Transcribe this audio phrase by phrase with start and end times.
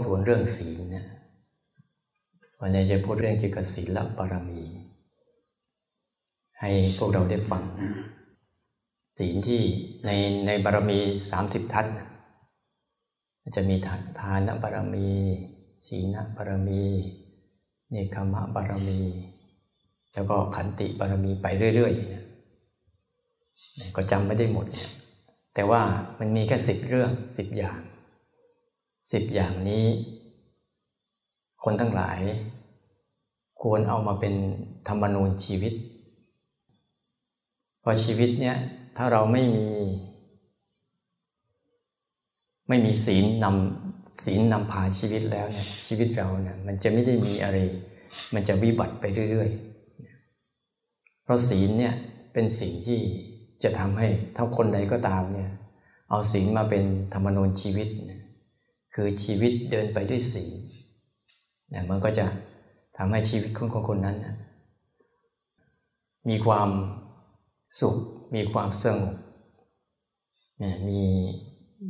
[0.00, 1.06] บทวนเรื่องศีลนะ
[2.60, 4.62] วันนี้จะพูดเรื่องเกี่ยวกับศีลบารมี
[6.60, 7.64] ให้พวกเราได้ฟัง
[9.18, 9.62] ศีลที่
[10.06, 10.10] ใน
[10.46, 10.98] ในบารมี
[11.30, 11.86] สามสิบทัศ
[13.56, 13.76] จะมี
[14.20, 15.08] ทานบารมี
[15.88, 16.84] ศีลบารมี
[17.90, 19.00] เนคขมะบารมี
[20.12, 24.90] แล้วก็ขันติบารมีไปเรื่อยๆก็จำไม่ได้หมดเนี่ย
[25.54, 25.80] แต่ว่า
[26.18, 27.80] มันมีแค่สิบเรื่องสิบอย่าง
[29.12, 29.86] สิบอย่างนี้
[31.64, 32.20] คนทั้งหลาย
[33.60, 34.34] ควรเอามาเป็น
[34.88, 35.72] ธรรมนูญชีวิต
[37.82, 38.56] พอชีวิตเนี่ย
[38.96, 39.66] ถ้าเราไม่มี
[42.68, 47.56] ไม่มีศีลนำศีลนำพาชีวิตแล้วเนี่ยชีวิตเราเนี่ยมันจะไม่ได้มีอะไร
[48.34, 51.94] มันจะวิบัติไปเรื่อยๆ เพราะศีลเนี่ย
[52.32, 53.00] เป็นสิ่งที่
[53.62, 55.50] จะทำให้ถ้าคนใดก็ตามเนี่ย
[56.10, 57.88] เอาศีลมาเป็นธรรมนูญชีวิต
[58.94, 60.54] คือชีวิตเดินไปด้วยศีล
[61.70, 62.26] เนี่ยมันก็จะ
[62.96, 64.36] ทำให้ชีวิตของคนคนนั้นนะ
[66.28, 66.68] มีความ
[67.80, 67.96] สุข
[68.34, 69.14] มีความสงบ
[70.88, 71.02] มี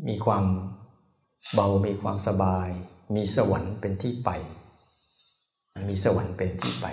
[0.08, 0.44] มีความ
[1.54, 2.68] เบา มีความสบาย
[3.14, 4.30] มีสวรรค์เป็นที่ไป
[5.88, 6.86] มีสวรรค์เป็นที่ไป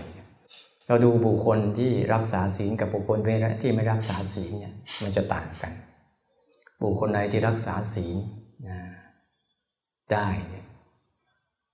[0.88, 3.18] เราดูบุคคลที่รักษาศีลกับบุคคล
[3.62, 5.74] ที่ไม่รักษาศีลเนี่ยมันจะต่างกัน
[6.82, 8.18] บุคคลใดที่รักษาศีล
[10.14, 10.66] ได้เนี่ย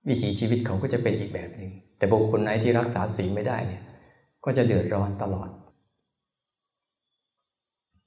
[0.08, 3.82] วิถีชีวิตเขาก็จะเป็นอีกแบบหนึ่งแต่บุคคลไหนที่รักษาศีลไม่ได้เนี่ย
[4.44, 5.50] ก็จะเดือดร้อนตลอด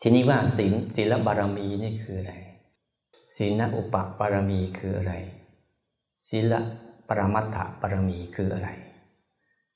[0.01, 2.33] ทีนี้ว่าศีลศีลบารมีนี่คืออะไร
[3.37, 5.13] ศีลอุปบารมีคืออะไร
[6.29, 6.53] ศีล
[7.07, 8.69] ปรมัตถบารมีคืออะไร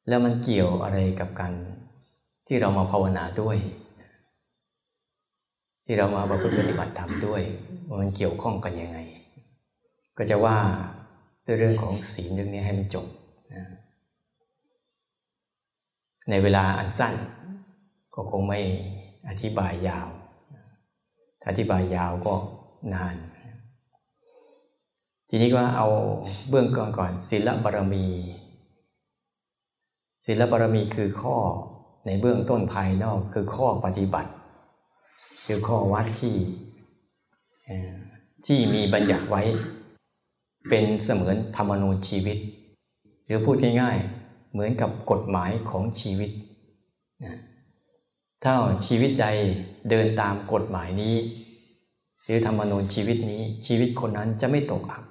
[0.07, 1.53] แล้วมันเกี่ยวอะไรกับการ
[2.47, 3.57] ที่เรามาภาวนาด้วย
[5.85, 7.41] ที่เรามาประพฤติปฏิบัติธรรมด้วย
[8.01, 8.97] มันเกี่ยวข้องกันยังไง
[10.17, 10.57] ก็จะว่า
[11.45, 13.07] ด้วยเรื่องของศีลเรื่องนี้ให้มันจบ
[13.53, 13.65] นะ
[16.29, 17.13] ในเวลาอันสั้น
[18.13, 18.59] ก็คงไม่
[19.29, 20.07] อธิบายยาว
[21.41, 22.33] ถ้าอธิบายยาวก็
[22.93, 23.15] นาน
[25.29, 25.87] ทีนี้ก็เอา
[26.49, 28.05] เบื้องก่อนก่อนศีลบารมี
[30.25, 31.35] ศีลบารมีคือข้อ
[32.05, 34.31] ในเบื้องต้นภายนอกคือข้อปฏิบัติ
[35.47, 36.35] คือข้อวัดที่
[38.45, 39.43] ที่มีบัญญัติไว้
[40.69, 42.37] เป็นเสมือนธรรมนูญชีวิต
[43.25, 46.31] หรือพูดง่ายๆ เหมือนกับกฎหมายของชีวิต
[48.43, 48.53] ถ้า
[48.87, 49.27] ชีวิตใด
[49.89, 51.15] เดินตามกฎหมายนี้
[52.25, 55.03] หรือธรรมนูญชีวิตนี้ชีวิตคนนั้นจะไม่ตกอับ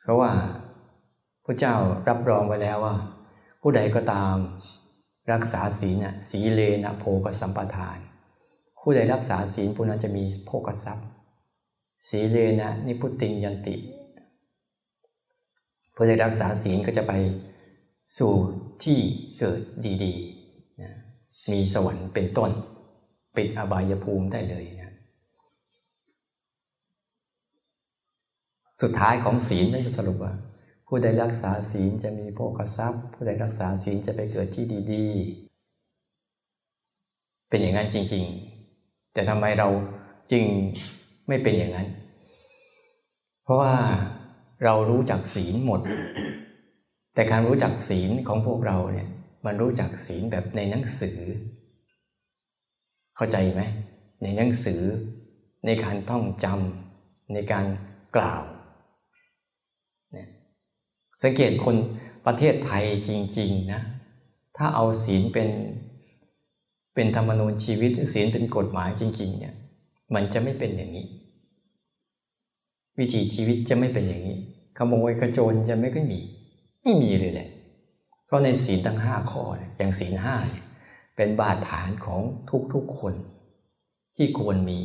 [0.00, 0.32] เพราะว่า
[1.44, 1.74] พระเจ้า
[2.08, 2.96] รับรองไว้แล้วว่า
[3.60, 4.36] ผู้ใดก็ตาม
[5.32, 5.96] รักษาศีล
[6.28, 7.98] สีเลนะโภกสัมปทาน
[8.80, 11.06] ผู้ใดรักษาศีลผู้นั้นจะมีโภกทรัพย์
[12.08, 13.74] สีเลนะนิพุติงยันติ
[15.94, 17.12] ผู้ได้รักษาศีลก็จะไป
[18.18, 18.32] สู่
[18.84, 18.98] ที่
[19.38, 19.60] เกิด
[20.04, 20.92] ดีๆนะ
[21.52, 22.50] มีสวรรค์เป็นต้น
[23.36, 24.92] ปิดอบายภูมิได้เลยนะ
[28.82, 30.34] สุดท้ายของศีลนั่นจะสรุปว่า
[30.86, 38.24] ผู้ใดรักษาศีลจะมีโภคทรัพย์ ผู้ใดรักษาศีลจะไปเกิดที่ดีๆ เป็นอย่างนั้นจริง
[38.68, 39.68] ๆ แต่ทำไมเรา
[40.32, 40.44] จึง
[41.28, 41.88] ไม่เป็นอย่างนั้น
[43.42, 43.74] เพราะว่า
[44.64, 45.80] เรารู้จักศีลหมด
[47.14, 49.08] แต่การรู้จักศีลของพวกเราเนี่ย
[49.46, 51.18] มันรู้จักศีลแบบในหนังสือ
[53.16, 53.62] เข้าใจไหม
[54.22, 54.82] ในหนังสือ
[55.66, 57.66] ในการท่องจำในการ
[58.16, 58.42] กล่าว
[61.22, 61.76] สังเกตคน
[62.26, 63.82] ประเทศไทยจริง ๆนะ
[64.56, 65.48] ถ้าเอาศีลเป็น
[66.94, 69.54] เป็นธรรมนูญชีวิตศีลเป็นกฎหมายจริง ๆ เนี่ย
[70.14, 71.06] มันจะไม่เป็นอย่างนี้
[72.98, 74.38] วิถีชีวิตจะไม่เป็นอย่างนี้
[74.78, 76.20] ขโมยกระโจนจะไม่ก็มี
[76.82, 77.48] ไม่มีเลยแหละ
[78.26, 79.42] เพราะในศีลทั้งห้าข้อ
[79.76, 80.36] อย่างศีลห้า
[81.16, 82.20] เป็นบาดฐานของ
[82.74, 83.14] ทุกๆคน
[84.16, 84.80] ที่ควรมี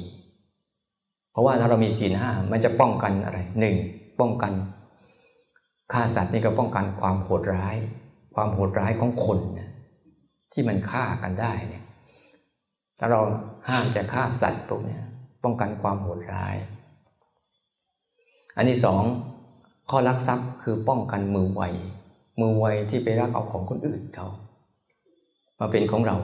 [1.31, 3.75] เพราะว่าถ้าเรามีศีลห้ามันจะป้องกันอะไรหนึ่ง
[4.19, 4.53] ป้องกัน
[5.91, 7.77] ฆ่าสัตว์นี่ก็ป้องกันความโหดร้าย
[8.35, 9.69] ความโหดร้ายของคนนะ
[10.51, 11.83] ที่มันฆ่ากันได้เนี่ย
[12.99, 13.21] ถ้าเรา
[13.67, 14.97] ห้ามจะฆ่าสัตว์พวกนี้
[15.43, 16.55] ป้องกันความโหดร้าย
[18.55, 19.03] อันที่สอง
[19.89, 21.63] ข้อลักทรัพย์คือป้องกันมือไว
[22.39, 24.27] มือไวที่ไปรักเอาของคนอื่นเขา
[25.59, 26.17] มาเป็นของเรา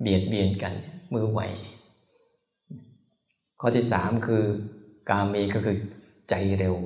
[0.00, 0.74] เบียดเบียนกัน
[1.14, 1.40] มือไว
[3.60, 4.42] ข้อที่สามคือ
[5.10, 5.76] กาเมก็คือ
[6.30, 6.76] ใจเร็ว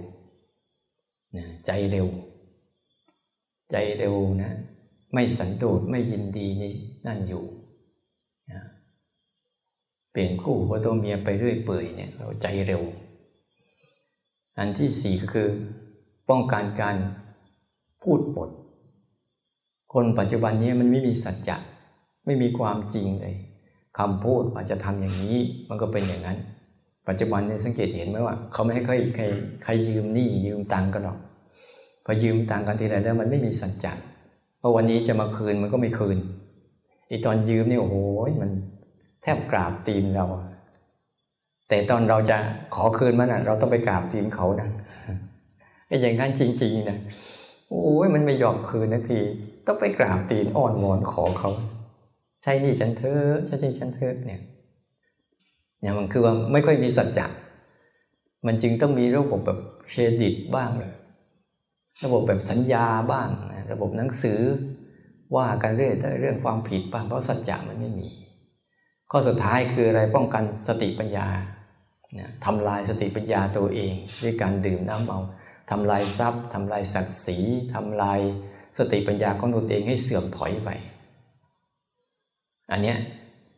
[1.67, 2.09] ใจเร็ว
[3.71, 4.53] ใจเร็วนะ
[5.13, 6.75] ไม่สันโดษไม่ยินดีนี่
[7.07, 7.45] นั่นอยู่
[10.11, 12.83] เปลี่ยนคู่ผัวตัวเมียไปเรื่อยเปื่อยเนี่ยเราใจเร็ว
[14.59, 15.49] อันที่สี่ก็คือ
[16.31, 16.97] ป้องกันการ
[18.03, 18.51] พูดปด
[19.93, 21.57] คนปัจจุบันนี้มันไม่มีสัจจะ
[22.27, 23.35] ไม่มีความจริงเลย
[23.99, 25.37] คำพูดอาจจะทำอย่างนี้
[25.69, 26.39] มันก็เป็นอย่างนั้น
[27.09, 29.25] ปัจจุบันเนี่ยสังเกตเห็นไหมว่า เขาไม่ให้ใครใคร
[29.65, 31.19] ใครยืมหนี้ยืมตังกันหรอก
[32.05, 33.93] พอยืมตังกันทีไรแล้วมันไม่มีสัจจะ
[34.61, 36.19] พราะวันนี้จะมาคืนมันก็ไม่คืน
[37.11, 37.97] อีตอนยืมนี่โอ้โห
[38.43, 38.51] มัน
[39.23, 40.27] แทบกราบตีนเรา
[41.73, 42.39] แต่ตอนเราจะ
[42.75, 44.69] ขอคืนมันอะเราต้องไปกราบตีนเขานะ
[45.87, 46.99] ไอ้อย่างนั้นจริง ๆนะ
[47.71, 49.21] โอ้ยมันไม่ยอมคืนนาที
[49.67, 51.51] ต้องไปกราบตีนอ้อนวอนขอเขา
[52.43, 54.41] ใช่นี่ฉันเธอใช่นี่ฉันเธอเนี่ย
[55.81, 57.27] เนี่ยมันคือว่าไม่ค่อยมีสัจจะ
[58.47, 59.59] มันจึงต้องมีระบบแบบ
[59.89, 60.93] เครดิตบ้างเลย
[62.05, 63.29] ระบบแบบสัญญาบ้าง
[63.73, 64.41] ระบบหนังสือ
[65.37, 68.09] ว่ากันเรื่อยเรื่องความผิดบ้างเพราะสัจจะมันไม่มี
[69.11, 71.27] ข้อสุดท้ายคืออะไรป้องกันสติปัญญา
[72.45, 75.19] ทำลายสติปัญญาตัวเอง ด้วยการดื่มน้ำเมา
[75.71, 77.39] ทำลายทรัพย์ทำลายศักดิ์ศรี
[77.75, 78.21] ทำลาย
[78.79, 80.71] สติปัญญาของตัวเองให้เสื่อมถอยไป
[82.71, 82.99] อันเนี้ย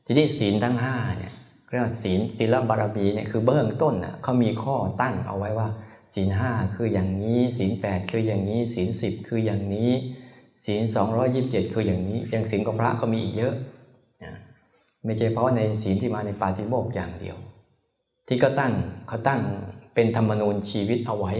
[0.06, 1.32] ทีนี้ศีลทั้งห้าเนี่ย
[1.68, 5.68] เรียกว่าศีลศีลบารมีเนี่ยคือเบื้องต้นอะเขามีข้อตั้งเอาไว้ว่า
[6.14, 9.90] ศีลห้าคืออย่างนี้ ศีลแปดคืออย่างนี้ ศีลสิบคืออย่างนี้
[10.64, 13.54] ศีลสองร้อยิบเจ็ดคืออย่างนี้ อย่างศีลของพระก็มีอีกเยอะ
[15.04, 17.36] ไม่ใช่เพราะในศีลที่มาในปาฏิโมกข์อย่างเดียว
[18.26, 18.72] ที่ก็ตั้ง
[19.08, 19.40] เขาตั้ง
[19.94, 21.34] เป็นธรรมนูญชีวิตเอาไว้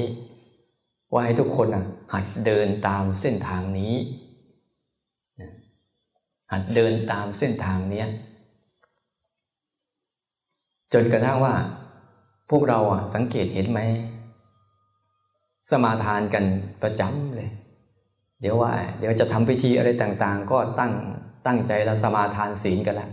[1.12, 1.68] ว่าให้ทุกคน
[2.12, 3.94] หัดเดินตามเส้นทางนี้
[6.52, 8.08] หัดเดินตามเส้นทางเนี้ย
[10.92, 11.54] จนกระทั่งว่า
[12.50, 13.80] พวกเราอะสังเกตเห็นไหม
[15.70, 16.44] สมาทานกัน
[16.82, 17.50] ประจำเลย
[18.40, 20.92] เดี๋ยวว่า เดี๋ยวจะทำพิธีอะไรต่าง ๆ ก็ตั้ง
[21.46, 23.10] ตั้งใจแล้วสมาทานศีลกันล้ว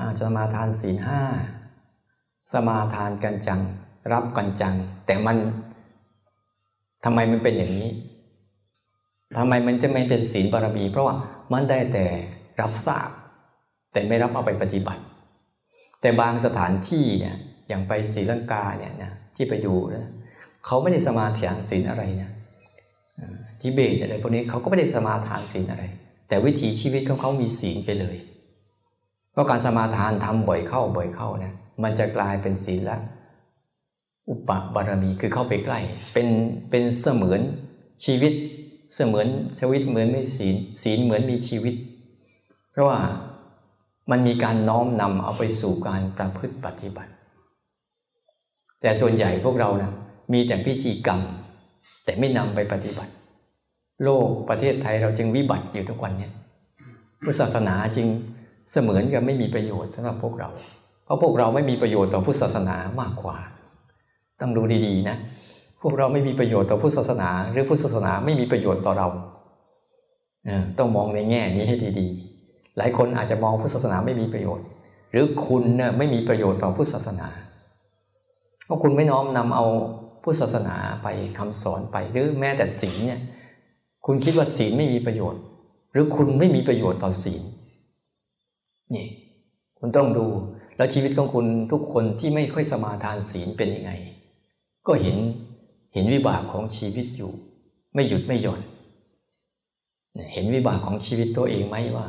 [0.00, 1.22] อาสมาทานศีลห้า
[2.52, 3.60] สมาทานกันจัง
[4.12, 4.74] รับกันจัง
[5.06, 5.36] แต่มัน
[7.04, 7.90] ทำไมมันเป็นอย่างนี้
[9.38, 11.14] ทำไมมันจะไม่เป็นศีลบารมี เพราะว่า
[11.52, 12.06] มันได้แต่
[12.60, 13.10] รับทราบ
[13.92, 15.02] แต่ไม่รับเอาไปปฏิบัติ
[16.00, 17.36] แต่บางสถานที่เนี่ย
[17.68, 20.08] อย่างไปศรีลังกาเนี่ยนะที่ไปดูนะ
[20.66, 22.30] เขาไม่ได้สมาทานศีลอะไรนะ
[23.60, 25.84] ทิเบตอะไรพวกนี้เขาก็ไม่ได้สมาทานศีลอะไร
[26.28, 28.16] แต่วิถีชีวิตของเขามีศีลไปเลย
[29.32, 32.98] เพราะการสมาทานทำบ่อยเข้าบ่อยเข้านี่ย มันจะกลายเป็นศีลละ
[34.28, 35.78] อุปบารมีคือเข้าไปใกล้
[36.14, 36.28] เป็น
[36.70, 37.40] เป็นเสมือน
[38.04, 38.32] ชีวิต
[38.94, 39.26] เสมือน
[39.58, 41.74] ชีวิตเหมือนไม่ศีล ศีลเหมือนมีชีวิต
[42.72, 43.00] เพราะว่า
[44.10, 47.12] มันมีการน้อมนำเอาไปสู่การประพฤติปฏิบัติ
[48.80, 49.92] แต่ส่วนใหญ่พวกเรานะ
[50.32, 51.20] มีแต่พิธีกรรม
[52.04, 53.12] แต่ไม่นำไปปฏิบัติ
[54.04, 56.30] โลกประเทศไทยเราจึงวิบัติอยู่ทุกวันนี้
[57.24, 58.06] พุทธศาสนาจึง
[58.72, 60.48] เสมือนกับไม่มีประโยชน์สำหรับพวกเรา
[61.08, 63.36] เพราะพวกเราไม่มีประโยชน์ต่อพุทธศาสนามากกว่า
[64.40, 65.16] ต้องดูดีๆนะ
[65.82, 69.08] พวกเราไม่มีประโยชน์ต่อพุทธศาสนา หรือพุทธศาสนาไม่มีประโยชน์ต่อเรา
[70.78, 74.66] ต้องมองในแง่นี้ให้ดีๆ หลายคนอาจจะมองพุทธศาสนาไม่มีประโยชน์
[75.12, 77.28] หรือคุณเนี่ยไม่มีประโยชน์ต่อพุทธศาสนา
[78.64, 79.64] เพราะคุณไม่น้อมนำเอา
[80.22, 83.20] พุทธศาสนาไปคำสอนไปหรือแม้แต่ศีลเนี่ย
[84.06, 85.40] คุณคิดว่าศีลไม่มีประโยชน์
[85.92, 87.42] หรือคุณไม่มีประโยชน์ต่อศีล
[88.94, 89.06] นี่
[89.78, 90.26] คุณต้องดู
[90.78, 93.92] แล้วชีวิตของคุณทุกคนที่ไม่ค่อยสมาทานศีลเป็นยังไง
[94.86, 95.16] ก็เห็น
[95.94, 97.32] เห็นวิบากของชีวิตอยู่
[97.94, 98.60] ไม่หยุดไม่หย่อน
[100.32, 102.06] เห็นวิบากของชีวิตตัวเองไหมว่า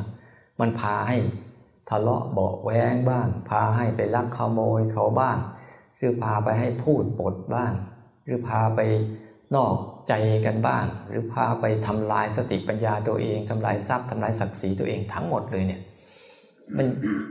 [0.60, 1.16] มันพาให้
[1.88, 5.38] ทะเลาะเบาแวงบ้าง พาให้ไปลักขโมยเขาบ้าง
[5.96, 7.72] หรือพาไปให้พูดปดบ้าง
[8.24, 8.80] หรือพาไป
[9.54, 9.74] นอก
[10.08, 10.12] ใจ
[10.46, 15.82] กันบ้าง หรือพาไปทำลายสติปัญญาตัวเองทำลายทรัพย์ทำลายศักดิ์ศรีตัวเองทั้งหมดเลยเนี่ย
[16.76, 16.86] มัน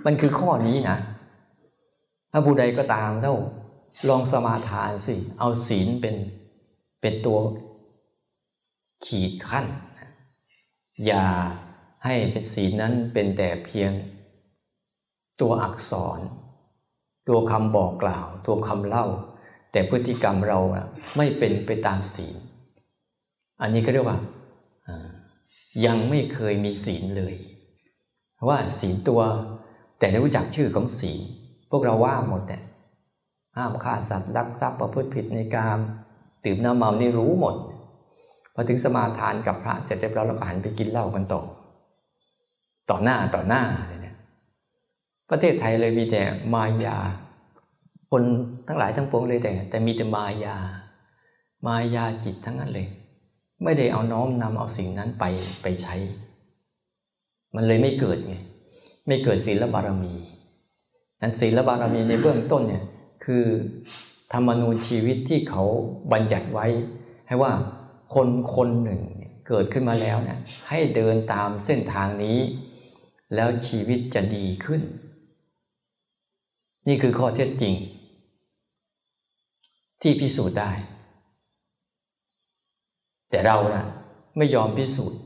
[0.06, 0.98] มันคือข้อนี้นะ
[2.32, 3.36] ถ้าผู้ใดก็ตามเท่า
[4.10, 6.16] ลองสมาทานสิ เอาศีลเป็น
[7.02, 7.40] เป็นตัว
[9.06, 9.66] ขีดขั้น
[11.06, 11.26] อย่า
[12.06, 13.92] ให้เป็นศีลนั้นเป็นแต่เพียง
[15.42, 16.20] ตัวอักษร
[17.30, 19.06] ตัวคำบอกกล่าว ตัวคำเล่า
[19.72, 20.60] แต่พฤติกรรมเรา
[21.18, 22.36] ไม่เป็นไปตามศีล
[23.62, 24.20] อันนี้ก็เรียกว่า
[25.86, 27.36] ยังไม่เคยมีศีลเลย
[28.50, 29.22] ว่าศีลตัว
[30.00, 31.22] แต่ไม่รู้จักชื่อของศีล
[31.70, 32.62] พวกเราว่าหมดเนี่ย
[33.58, 35.80] ห้ามฆ่าสัตว์รักทรัพย์ประพฤติผิดในกาม
[36.46, 37.56] ตื่มน้ำเมานี่รู้หมด
[38.54, 41.42] พอถึงสมาทานกับพระเสร็จเรียบร้อยเราก็หันไปกินเหล้ากันต่อ
[42.90, 44.16] ต่อหน้าต่อหน้าเลยเนี่ย
[45.30, 46.22] ประเทศไทยเลยมีแต่
[46.54, 46.98] มายา
[48.10, 48.24] คน
[48.68, 50.58] ทั้งหลายทั้งปวงเลยแต่ แต่มีแต่มายา
[51.66, 52.88] มายาจิตทั้งนั้นเลย
[53.64, 55.26] ไม่ได้เอาน้อมนำเอาสิ่งนั้นไป
[55.62, 55.96] ไปใช้
[57.56, 58.36] มันเลยไม่เกิดไง
[59.08, 60.14] ไม่เกิดศีลบารมี
[61.22, 62.84] นั้นศีลบารมีในเบื้องต้นเนี่ย
[63.26, 63.46] คือ
[64.34, 65.64] ธรรมนูญชีวิตที่เขา
[66.12, 66.68] บัญญัติไว้
[67.28, 67.52] ให้ว่า
[68.14, 69.02] คนคนหนึ่ง
[69.48, 72.38] เกิดขึ้นมาแล้วเนี่ยให้เดินตามเส้นทางนี้
[73.36, 74.82] แล้วชีวิตจะดีขึ้น
[76.88, 77.74] นี่คือข้อเท็จจริง
[80.02, 80.72] ที่พิสูจน์ได้
[83.30, 83.86] แต่เรานะ
[84.38, 85.20] ไม่ยอมพิสูจน์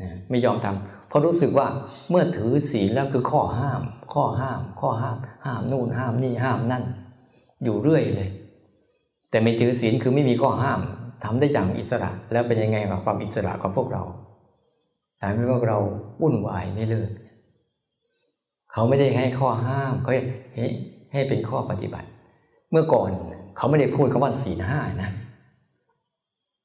[0.00, 1.68] นะไม่ยอมทำ เพราะรู้สึกว่า
[2.10, 3.80] เมื่อถือศีลแล้วคือข้อห้าม
[4.14, 6.84] ข้อห้าม ข้อห้าม ห้ามนู่นห้ามนี่ห้ามนั่น
[7.64, 8.30] อยู่เรื่อยเลย
[9.30, 10.80] แต่ไม่ถือศีลคือไม่มีข้อห้าม
[11.24, 14.02] ทำได้อย่างอิสระ แล้วเป็นยังไงกับความอิสระของพวกเรา
[15.18, 15.78] ทำให้พวกเรา
[16.22, 17.10] วุ่นวายไม่เลิก
[18.72, 20.12] เขาไม่ได้ให้ข้อห้ามเขา
[20.54, 20.64] ให้
[21.12, 22.08] ให้เป็นข้อปฏิบัติ
[22.70, 23.10] เมื่อก่อน
[23.56, 25.10] เขาไม่ได้พูดคำว่าศีลห้านะ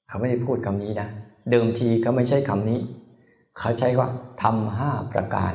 [0.08, 1.08] เขาไม่ได้พูดคำนี้นะ
[1.52, 2.80] เดิมทีเขาไม่ใช่คำนี้
[3.58, 4.08] เขาใช้ว่า
[4.42, 5.54] ทำห้าประการ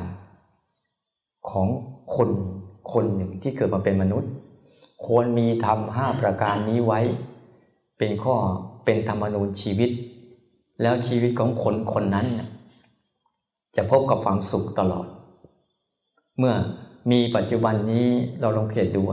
[1.49, 1.67] ของ
[2.15, 2.29] คน
[2.91, 4.31] คนหนึ่งที่เกิดมาเป็นมนุษย์
[5.05, 6.99] ควรมีทำห้าประการนี้ไว้
[7.97, 8.35] เป็นข้อ
[8.85, 9.89] เป็นธรรมนูญชีวิต
[10.81, 12.27] แล้วชีวิตของคนคนนั้น
[13.75, 15.07] จะพบกับความสุขตลอด
[16.37, 16.53] เมื่อ
[17.11, 18.07] มีปัจจุบันนี้
[18.41, 19.03] เราลองเขียนดู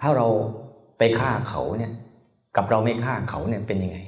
[0.00, 0.26] ถ้าเรา
[0.98, 1.92] ไปฆ่าเขาเนี่ย
[2.56, 3.98] กับเราไม่ฆ่าเขาเนี่ยเป็นยังไง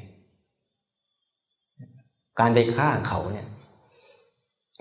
[2.41, 3.47] การไปฆ่าเขาเนี่ย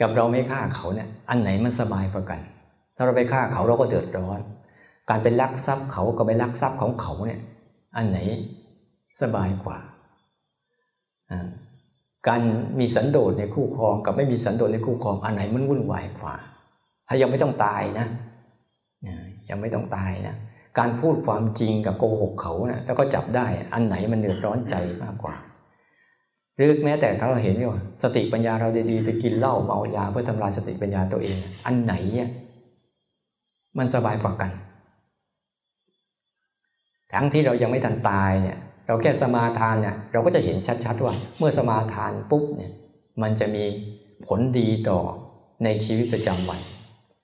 [0.01, 2.39] กับเราไม่ฆ่าเขาเนี่ยอันไหนมันสบายกว่ากัน
[2.95, 4.39] ถ้าเราไปฆ่าเขาเราก็เดือดร้อน
[5.09, 7.41] การเป็นลักทรัพย์เขากับไปลักทรัพย์ของเขาเนี่ย
[7.95, 8.19] อันไหน
[9.21, 9.77] สบายกว่า
[12.27, 12.41] การ
[12.79, 16.35] มีสันโดษในคู่ครองกับไม่มีสันโดษในคู่ครองอันไหนมันวุ่นวายกว่า
[17.07, 18.07] ถ้ายังไม่ต้องตายนะ
[19.49, 20.35] ยังไม่ต้องตายนะ
[20.79, 25.35] การพูดความจริงกับโกหกเขานะแล้วก็จับได้อันไหนมันเดือดร้อนใจมากกว่า
[26.55, 32.29] หรือแม้แต่ถ้าเราเห็นว่าสติปัญญาเราดีๆไปกินเหล้าเมายาเพื่อทำลายสติปัญญาตัวเอง อันไหนเนี่ย
[33.77, 34.51] มันสบายกว่ากัน
[37.13, 38.57] ทั้งที่เรายังไม่ทันตายเนี่ย
[38.87, 42.71] เราแค่สมาทานเนี่ย เราก็จะเห็นชัดๆว่า เมื่อสมาทานปุ๊บเนี่ย
[43.21, 43.63] มันจะมี
[44.25, 44.99] ผลดีต่อ
[45.63, 46.61] ในชีวิตประจำวัน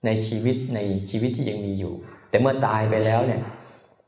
[0.06, 1.94] ในชีวิตในชีวิตที่ยังมีอยู่
[2.30, 3.42] แต่เมื่อตายไปแล้วเนี่ย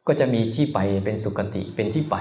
[0.07, 2.15] ก็จะมีที่ไปเป็นสุคติเป็นที่ไป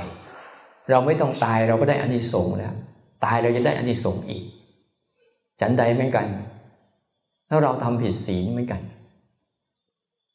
[0.91, 2.75] เราไม่ต้องตายเราก็ได้อานิสงส์แล้ว
[3.25, 4.45] ตายเราจะได้อานิสงส์อีก
[5.61, 6.27] ฉันใดเหมือนกัน
[7.49, 8.81] ถ้าเราทำผิดศีลเหมือนกัน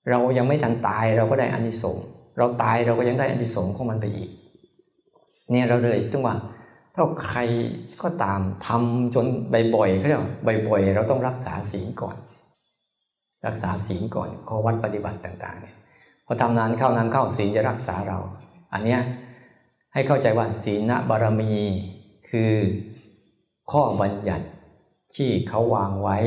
[0.10, 2.06] เรายังไม่ทันตายเราก็ได้อานิสงส์
[2.38, 4.30] เราตายเราก็ยังได้อานิสงส์ของมันไปอีก
[5.52, 6.36] เนี่ยเราเลยต้องว่า
[6.94, 7.40] ถ้าใคร
[8.02, 9.26] ก็ตามทำจน
[9.76, 10.24] บ่อยๆเขาเรียก
[10.68, 12.16] บ่อยๆ เราต้องรักษาศีลก่อน
[13.46, 15.76] รักษาศีลก่อนข้อวัดปฏิบัติต่างๆเนี่ย
[16.26, 18.20] พอทำนานเข้านานเข้าศีลจะรักษาเรา
[18.74, 19.02] อันเนี้ย
[19.94, 21.54] ให้เข้าใจว่าศีลบารมี
[22.30, 22.54] คือ
[23.72, 24.48] ข้อบัญญัติ
[25.16, 26.18] ที่เขาวางไว้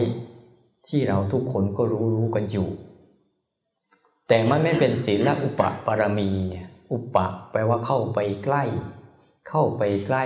[0.88, 2.68] ที่เราทุกคนก็รู้รู้กันอยู่
[4.28, 6.30] แต่มันไม่เป็นศีลและอุปปารมี
[6.92, 8.62] อุปะแปลว่าเข้าไปใกล้
[9.48, 10.24] เข้าไปใกล้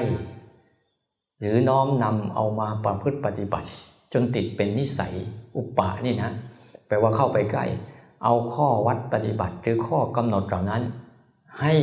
[1.38, 3.68] หรือน้อมนำเอามาประพฤติปฏิบัติ
[4.12, 5.14] จนติดเป็นนิสัย
[5.56, 6.30] อุปานี่นะ
[6.86, 7.64] แปลว่าเข้าไปใกล้
[8.24, 10.82] เอาข้อวัดปฏิบัติหรือข้อกำหนดเหล่านั้น
[11.60, 11.74] ให้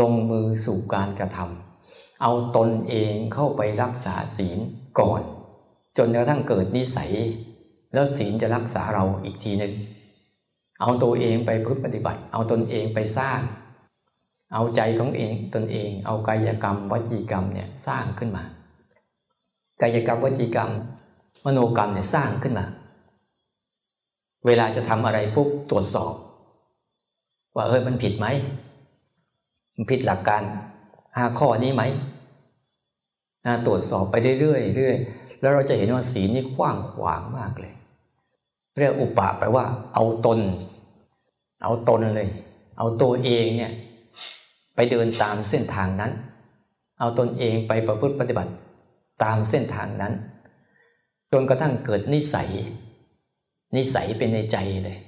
[0.00, 1.69] ลงมือสู่การกระทำ
[2.22, 4.58] เอาตนเองเข้าไปรักษาศีล
[4.98, 5.22] ก่อน
[5.98, 7.12] จนกระทั่งเกิดนิสัย
[7.92, 9.72] แล้วศีลจะรักษาเราอีกทีหนึ่ง
[10.80, 13.40] เอาตัวเองไปพึ่ปฏิบัติ เอาตนเองไปสร้าง
[14.54, 18.44] เอาใจของเองตนเอง เอากายกรรมวจีกรรมเนี่ยสร้างขึ้นมา
[19.82, 20.70] กายกรรมวจีกรรม
[21.44, 22.66] มโนกรรมเนี่ยสร้างขึ้นมา
[24.46, 26.14] เวลาจะทำอะไรปุ๊บตรวจสอบ
[27.54, 28.26] ว่าเออมันผิดไหม
[29.74, 30.42] มันผิดหลักการ
[31.16, 31.82] ห้าข้อนี้ไหม
[33.46, 34.96] นะตรวจสอบไปเรื่อยๆเรื่อย
[35.40, 37.72] แล้วเราจะเห็นว่าสีนี้กว้างขวางมากเลย
[38.78, 39.64] เรียกอุปะแปลว่า
[39.94, 40.38] เอาตน
[41.62, 42.28] เอาตนเลย
[42.78, 43.72] เอาตัวเองเนี่ย
[44.74, 46.12] ไปเดินตามเส้นทางนั้น
[47.00, 48.52] เอาตนเองไปประพฤติปฏิบัติ
[49.22, 50.12] ตามเส้นทางนั้น
[51.32, 52.48] จนกระทั่งเกิดนิสัย
[53.76, 54.98] นิสัยเป็นในใจเลย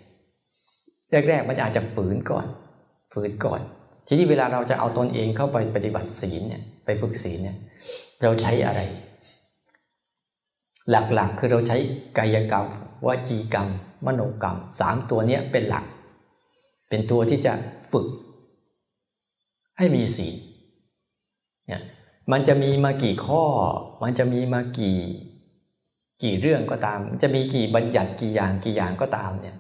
[1.29, 2.47] แรกๆมันอาจจะฝืนก่อน
[3.13, 3.61] ฝืนก่อน
[4.07, 7.59] ทีนี้เวลาเราจะเอาตนเองเข้าไปปฏิบัติศีลเนี่ยไปฝึกศีลเนี่ย
[8.23, 8.81] เราใช้อะไร
[10.91, 11.77] หลักๆคือเราใช้
[12.19, 12.67] กายกรรม
[13.07, 13.69] วจีกรรม
[14.07, 15.85] มโนกรรมสามตัวนี้เป็นหลัก
[16.89, 17.53] เป็นตัวที่จะ
[17.93, 18.07] ฝึก
[19.79, 20.35] ให้มีศีล
[21.67, 21.83] เนี่ย
[22.33, 23.43] มันจะมีมากี่ข้อ
[24.03, 24.99] มันจะมีมากี่
[26.23, 29.57] กี่เรื่องก็ตาม จะมีกี่บัญญัติกี่อย่างกี่อย่างก็ตามเนี่ย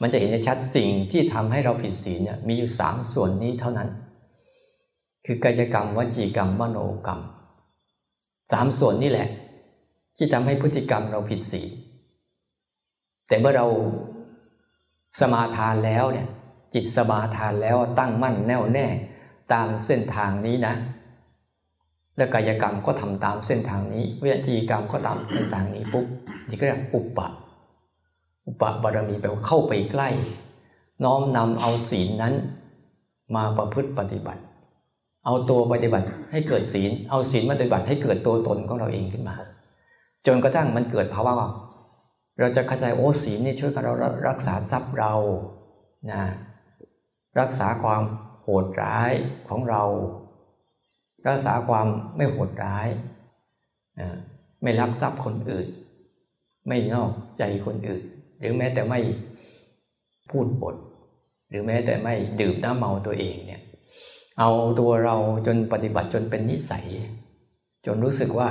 [0.00, 3.88] มันจะเห็นชัดสิ่งที่ทำให้เราผิดศีลเนี่ยมีอยู่สามส่วนนี้เท่านั้น
[5.26, 7.20] คือกายกรรมวจีกรรมมโนกรรม
[8.52, 9.28] สามส่วนนี่แหละ
[10.16, 11.70] ที่ทำให้พฤติกรรมเราผิดศีล
[13.28, 13.66] แต่เมื่อเรา
[15.20, 16.26] สมาทานแล้วเนี่ย
[16.74, 18.86] จิตสมาทานแล้วตั้งมั่นแน่วแน่
[19.52, 20.74] ตามเส้นทางนี้นะ
[22.16, 26.06] แล้วกายกรรมก็ทำตามเส้นทางนี้วิจีกรรมก็ตามเส้นทางนี้ปุ๊บ
[26.48, 27.28] นี่ก็เรียกอุปปะ
[28.46, 30.08] อุปบารมีแปลว่าเข้าไปใกล้
[31.04, 32.34] น้อมนำเอาศีลนั้น
[33.36, 34.42] มาประพฤติปฏิบัติ
[35.24, 39.36] เอาตัวปฏิบัติให้เกิดศีล เอาศีลมาปฏิบัติให้เกิดตัวตนของเราเองขึ้นมา
[40.26, 41.48] จนกระทั่งมันเกิดภาวะว่า
[42.38, 43.94] เราจะเข้าใจโอ้ศีลนี่ช่วยเรา
[44.28, 45.14] รักษาทรัพย์เรา
[46.10, 46.22] นะ
[47.40, 48.02] รักษาความ
[48.42, 49.12] โหดร้าย
[49.48, 49.82] ของเรา
[51.28, 52.88] รักษาความไม่โหดร้าย
[54.62, 55.66] ไม่รักทรัพย์คนอื่น
[56.68, 58.02] ไม่นอกใจคนอื่น
[58.42, 59.00] หรือแม้แต่ไม่
[60.30, 60.76] พูดบท
[61.48, 63.62] หรือแม้แต่ไม่ดื่มน้ำเมาตัวเองเนี่ย
[64.40, 66.86] เอาตัวเราจนปฏิบัติจนเป็นนิสัย
[67.86, 68.50] จนรู้สึกว่า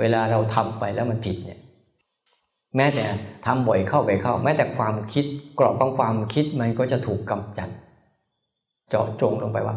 [0.00, 1.60] เวลาเราทำไปแล้วมันผิดเนี่ย
[2.76, 3.04] แม้แต่
[3.46, 5.24] ทำบ่อยเข้าไปเข้า แม้แต่ความคิด
[5.58, 7.68] กรอบของความคิดมันก็จะถูกกำจัด
[8.88, 9.76] เจาะจงลงไปว่า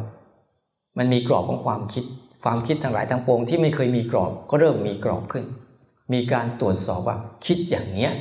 [0.97, 2.03] มันมีกรอบของความคิด
[2.43, 5.45] ความคิดทั้งหลายทั้งปวงที่ไม่เคยมีกรอบก็เริ่มมีกรอบขึ้น
[6.13, 8.11] มีการตรวจสอบว่าคิดอย่างเนี้ย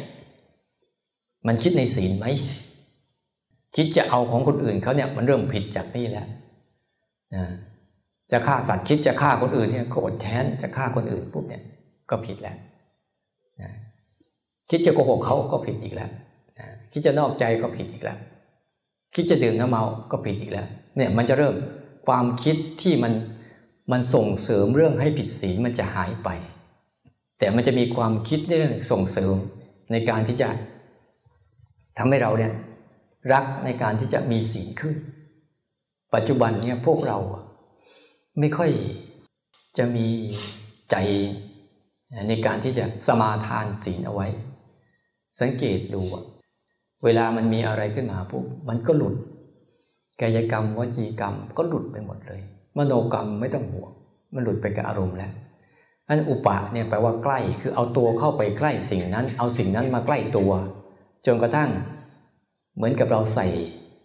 [1.47, 2.26] มันคิดในศีลไหม
[3.76, 6.28] คิดจะเอาของคนอื่นเขาเนี่ยมันเริ่มผิดจากนี่แล้ว
[7.35, 7.45] นะ
[8.30, 11.62] จะฆ่าสัตว์คิดจะฆ่าคนอื่นเนี่ยโกรธแค้นจะฆ่าคนอื่นปุ๊บเนี่ย
[12.11, 12.57] ก็ผิดแล้ว
[13.62, 13.71] นะ
[14.71, 16.11] คิดจะโกหกเขาก็ผิดอีกแล้ว
[16.59, 18.18] นะคิดจะนอกใจก็ผิดอีกแล้ว
[19.14, 20.66] คิดจะดื่มน้ำเมาก็ผิดอีกแล้ว
[20.97, 21.54] เนี่ยมันจะเริ่ม
[22.07, 23.12] ความคิดที่มัน
[23.92, 26.28] มันส่งเสริมเรื่องให้ผิดศีลมันจะหายไป
[27.38, 29.35] แต่มันจะมีความคิดเรื่องส่งเสริม
[29.92, 30.49] ในการที่จะ
[31.99, 32.52] ทำให้เราเนี่ย
[33.33, 34.95] รักในการที่จะมีศีลขึ้น
[36.14, 37.19] ปัจจุบันเนี่ยพวกเรา
[38.38, 38.71] ไม่ค่อย
[39.78, 40.06] จะมี
[40.91, 40.97] ใจ
[42.28, 44.28] ในการที่จะสมาทานศีลเอาไว้
[45.41, 46.02] สังเกตดู
[47.04, 49.15] เวลามันมีอะไรขึ้นมาปุ๊บมันก็หลุด
[50.21, 52.41] กายกรรมวจีกรรมก็หลุดไปหมดเลย
[52.76, 53.93] มโนกรรมไม่ต้องห่วง
[54.34, 55.32] มันหลุดไปกับอารมณ์แล้ว
[56.08, 60.50] อันอุปะเนี่ยแปลว่าใกล้คือเอาตัวเข้าไปใกล้สิ่งนั้น เอาสิ่งนั้นมาใกล้ตัว
[61.26, 61.71] จนกระทั่ง
[62.75, 63.47] เหมือนกับเราใส่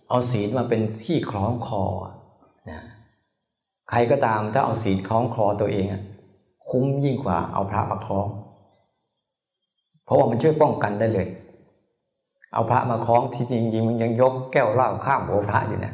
[0.10, 1.84] เอาศีลมาเป็นที่คล้องคอ
[2.72, 2.82] นะ
[3.90, 5.86] ใครก็ตามถ้าเอาศีลคล้องคอตัวเอง
[6.70, 8.28] คุ้มยิ่งกว่าเอาพระมาคล้อง
[10.06, 11.28] เพราะว่ามันช่วยป้องกันได้เลย
[12.54, 15.94] เอาพระมาคล้องที่จริงๆมันยังยกแก้วเหล้าข้ามหัวพระอยู่นะ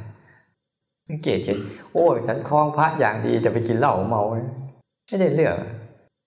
[1.08, 1.58] สังเกตเห็น
[1.94, 4.22] โอ้ยฉันคล้องพระอย่างดีจะไปกินเหล้าเมา
[5.08, 5.56] ไม่ได้เรื่อง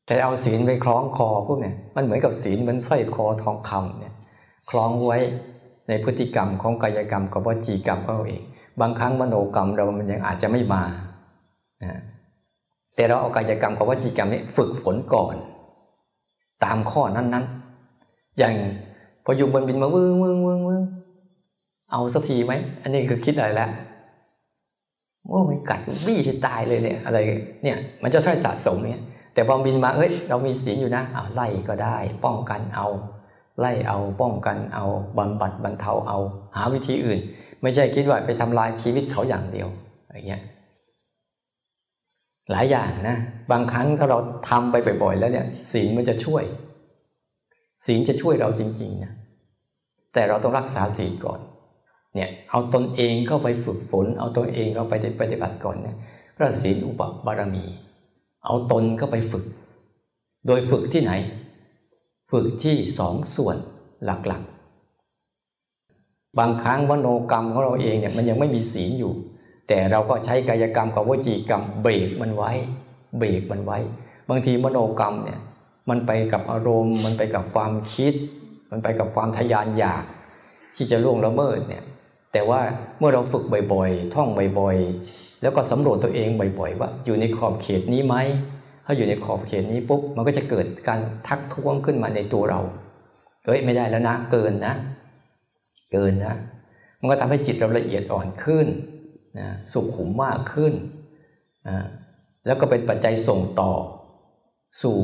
[0.07, 4.15] แต่เอาศีลไปคล้องคอพวกเนี่ยมันเหมือนกับศีลมันสร้อยคอทองคำเนี่ย
[4.73, 5.19] คล้องไว้
[5.89, 8.43] ในพฤติกรรมของกายกรรมกับวจีกรรมของเราเอง
[8.81, 10.83] บางครั้งมโนกรรมเรามันยังอาจจะไม่มา
[12.97, 15.35] แต่เราเอากายกรรมกับวจีกรรมนี้ฝึกฝนก่อน
[16.65, 18.55] ตามข้อนั้นๆ อย่าง
[19.25, 20.83] พออยู่บนบินมาวึ้งวึ้งวึ้งวึ้ง
[21.93, 23.71] เอาสักทีไหม อันนี้คือคิดอะไรแล้ว
[25.31, 27.19] ว่ามันกัดบี้ให้ตายเลยเนี่ยอะไร
[27.63, 29.03] เนี่ย มันจะใช่สะสมเนี่ย
[29.35, 32.87] แต่พอบินมาเอ้ยเรามีศีลอยู่นะเอาไล่ก็ได้ ป้องกันเอา
[33.61, 34.87] ไล่เอาป้องกันเอา
[35.19, 36.19] บำบัดบรรเทาเอา
[36.57, 37.21] หาวิธีอื่น
[37.63, 39.69] ไม่ใช่คิดว่าไปทำลายชีวิตเขาอย่างเดียว
[40.13, 40.43] อย่างเงี้ย
[42.51, 43.19] หลายอย่างนะ
[43.53, 44.19] บางครั้งถ้าเรา
[44.51, 46.45] ทำไปบ่อยๆแล้วเนี่ยศีลมันจะช่วย
[47.87, 49.13] ศีลจะช่วยเราจริงๆนะ
[50.15, 51.41] แต่เราต้องรักษาศีลก่อน
[52.15, 55.97] เนี่ยเอาตนเองเข้าไปฝึกฝน เอาตัวเองเข้าไปปฏิบัติก่อนเนี่ย
[56.37, 57.65] พระศีลอุปบารมี
[58.45, 59.45] เอาตนเข้าไปฝึก
[60.47, 61.13] โดยฝึกที่ไหน
[62.37, 63.57] ฝึกที่สองส่วน
[64.05, 69.13] หลักๆ บางครั้งวโนกรรมของเราเองเนี่ยมันยังไม่มีศีลอยู่
[69.69, 72.53] แต่เราก็ใช้กายกรรมกับวจีกรรมเบรกมันไว้
[73.19, 73.79] เบรกมันไว้
[74.29, 75.41] บางทีมโนกรรมเนี่ย
[75.91, 78.15] มันไปกับอารมณ์ มันไปกับความคิด
[78.71, 80.05] มันไปกับความทยานอยาก
[80.77, 81.85] ที่จะล่วงละเมิดเนี่ย
[82.33, 82.61] แต่ว่า
[82.99, 92.61] เมื่อเราฝึกบ่อยๆ ท่องบ่อยๆ แล้วก็สำรวจตัวเองบ่อยๆ ว่าอยู่ในขอบเขตนี้ไหมาอยู่ในขอบเขตนี้ปุ๊บมันก็จะเกิดการทักท้วงขึ้นมาในตัวเรา
[93.45, 94.75] เฮ้ยไม่ได้แล้วนะเกินนะ
[95.93, 96.35] เกินนะ
[97.01, 98.67] มันก็ทำให้จิตเราละเอียดอ่อนขึ้น
[99.39, 100.73] นะสุขุมมากขึ้น
[101.69, 101.77] นะ
[102.47, 103.73] แล้วก็เป็นปัจจัยส่งต่อ
[104.83, 104.97] สู่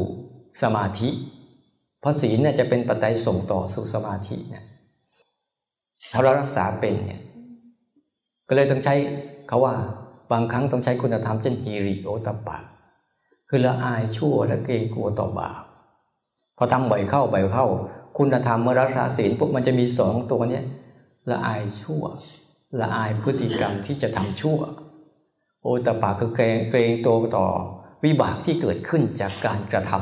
[0.62, 1.10] สมาธิ
[2.00, 4.64] เพราะศีลเนี่ยจะเป็นปัจจัยส่งต่อสู่สมาธินี่ย
[6.12, 7.20] ถ้าเรารักษาเป็นเนี่ย
[8.48, 8.94] ก็เลยต้องใช้
[9.48, 9.74] เขาว่า
[10.32, 12.56] บางครั้งต้องใช้คุณธรรมเช่นฮีริโอตปะ
[13.48, 15.62] คือละอายชั่วและเกรงกลัวต่อบาป
[16.56, 17.66] พอทำบ่อยเข้าบ่อยเข้า
[18.18, 20.64] คุณธรรมเมื่อรักษาศีลปุ๊บมันจะมีสองตัวเนี้ย
[21.30, 22.02] ละอายชั่ว
[22.80, 24.58] ละอายพฤติกรรมที่จะทำชั่ว
[25.62, 27.46] โอตปาคือเกรงเกรงตัวต่อ
[28.04, 29.92] วิบากที่เกิดขึ้นจากการกระท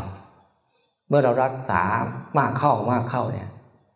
[0.49, 1.83] ำเมื่อเรารักษา
[2.39, 3.49] มากเข้ามากเข้าเนี่ย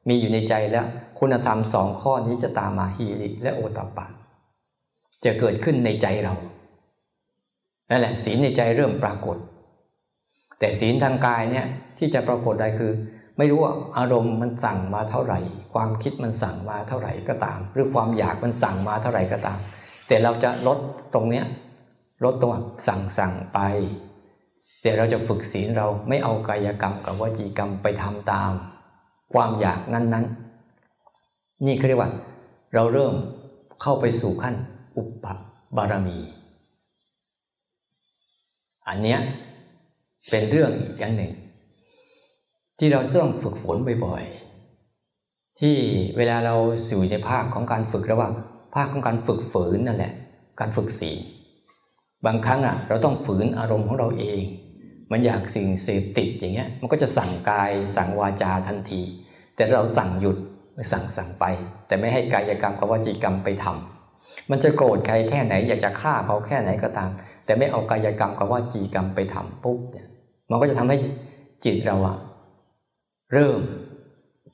[0.08, 0.86] มีอยู่ในใจแล้ว
[1.18, 4.06] คุณธรรมสองข้อนี้จะตามมาฮีริและโอตปะ
[5.24, 6.34] จะเกิดขึ้นในใจเรา
[7.90, 9.36] นั่นแหละศีลในใจเริ่มปรากฏ
[10.58, 11.66] แต่ศีลทางกายเนี่ย
[11.98, 12.92] ที่จะปรากฏได้คือ
[13.38, 15.38] ไม่รู้ว่าอารมณ์มันสั่งมาเท่าไหร่
[15.74, 19.58] ความคิดมันสั่งมาเท่าไหร่ก็ตาม หรือความอยากมันสั่งมาเท่าไหร่ก็ตาม
[20.08, 20.78] แต่เราจะลด
[21.14, 21.44] ตรงเนี้ย
[22.24, 22.52] ลดตรง
[22.88, 23.58] สั่งสั่งไป
[24.82, 28.52] แต่เราจะฝึกศีลเราไม่เอากายกรรมกับวจีกรรมไปทำตาม
[29.34, 32.10] ความอยากนั้นๆ นี่เขาเรียกว่า
[32.74, 33.14] เราเริ่ม
[33.82, 34.54] เข้าไปสู่ขั้น
[34.96, 35.26] อุป
[35.76, 36.18] บารมี
[38.88, 39.20] อันเนี้ย
[40.30, 41.32] เป็นเรื่องอีกอย่างหนึ่ง
[42.78, 45.76] ที่เราต้องฝึกฝนบ่อยๆ ที่
[46.16, 46.54] เวลาเรา
[46.88, 48.32] สู่ในภาคของการฝึกระหว่าง
[48.74, 50.12] ภาคของการฝึกฝืนนั่นแหละ
[50.60, 51.18] การฝึกศีล
[52.26, 54.42] บางครั้งอะเราต้องฝืนอารมณ์ของเราเอง
[55.12, 59.02] มันอยากสิ่งเสพติดอย่างเงี้ย มันก็จะสั่งกายสั่งวาจาทันที
[59.56, 60.36] แต่เราสั่งหยุด
[60.92, 61.44] สั่งสั่งไป
[61.86, 67.10] แต่ไม่ให้กายกรรมกับวจีกรรมไปทำมันจะโกรธใครแค่ไหน อยากจะฆ่าเขาแค่ไหนก็ตาม
[67.50, 70.08] แต่ไม่เอากายกรรมกับว่าจีกรรมไปทำปุ๊บเนี่ย
[70.50, 70.96] มันก็จะทำให้
[71.64, 72.16] จิตเราอะ
[73.32, 73.60] เริ่ม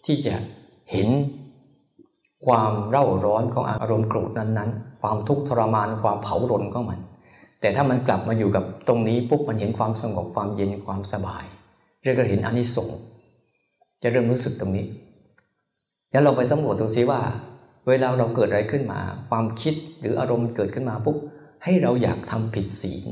[0.07, 0.35] ที่จะ
[0.91, 1.09] เห็น
[2.47, 7.01] ความเร่าร้อนของอารมณ์โกรธนั้นๆ ความทุกข์ทรมานความเผารนของมัน
[7.61, 11.45] แต่ถ้ามันกลับมาอยู่กับตรงนี้ปุ๊บมันเห็นความสงบความเย็นความสบาย
[12.03, 12.99] เรียกว่าเห็นอนิสงส์
[14.03, 14.87] จะเริ่มรู้สึกตรงนี้
[16.13, 17.21] แล้วเราไปสำรวจดูซิว่า
[17.89, 21.19] เวลาเราเกิดอะไรขึ้นมา ความคิดหรืออารมณ์เกิดขึ้นมาปุ๊บ
[21.69, 23.05] ให้เราอยากทำผิดศีล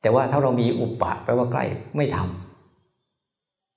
[0.00, 1.64] แต่ว่าถ้าเรามีอุปปะแปลว่าใกล้
[1.96, 2.18] ไม่ท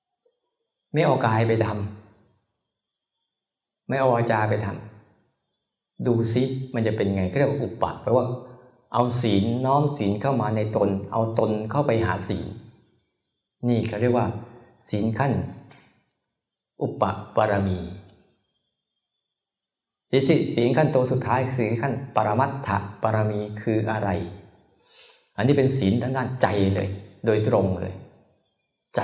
[0.07, 6.43] ำไม่เอากายไปทำไม่เอาวาจาไปทำดูซิ
[6.73, 8.25] มันจะเป็นไงก็เรียกว่าอุปปะแปลว่า
[8.93, 12.45] เอาศีลน้อมศีลเข้ามาในตน เอาตนเข้าไปหาศีล
[13.67, 14.27] นี่เขาเรียกว่า
[14.89, 15.33] ศีลขั้น
[16.81, 17.03] อุป
[17.35, 17.77] ปารมี
[20.11, 20.21] ที่
[20.55, 22.69] ศีขั้นตัวสุดท้ายศีขั้นปรมัตถ
[23.03, 24.09] ปารมีคืออะไร
[25.37, 26.89] อันนี้เป็นศีลทางด้านใจเลย
[27.25, 27.95] โดยตรงเลย
[28.95, 29.01] ใจ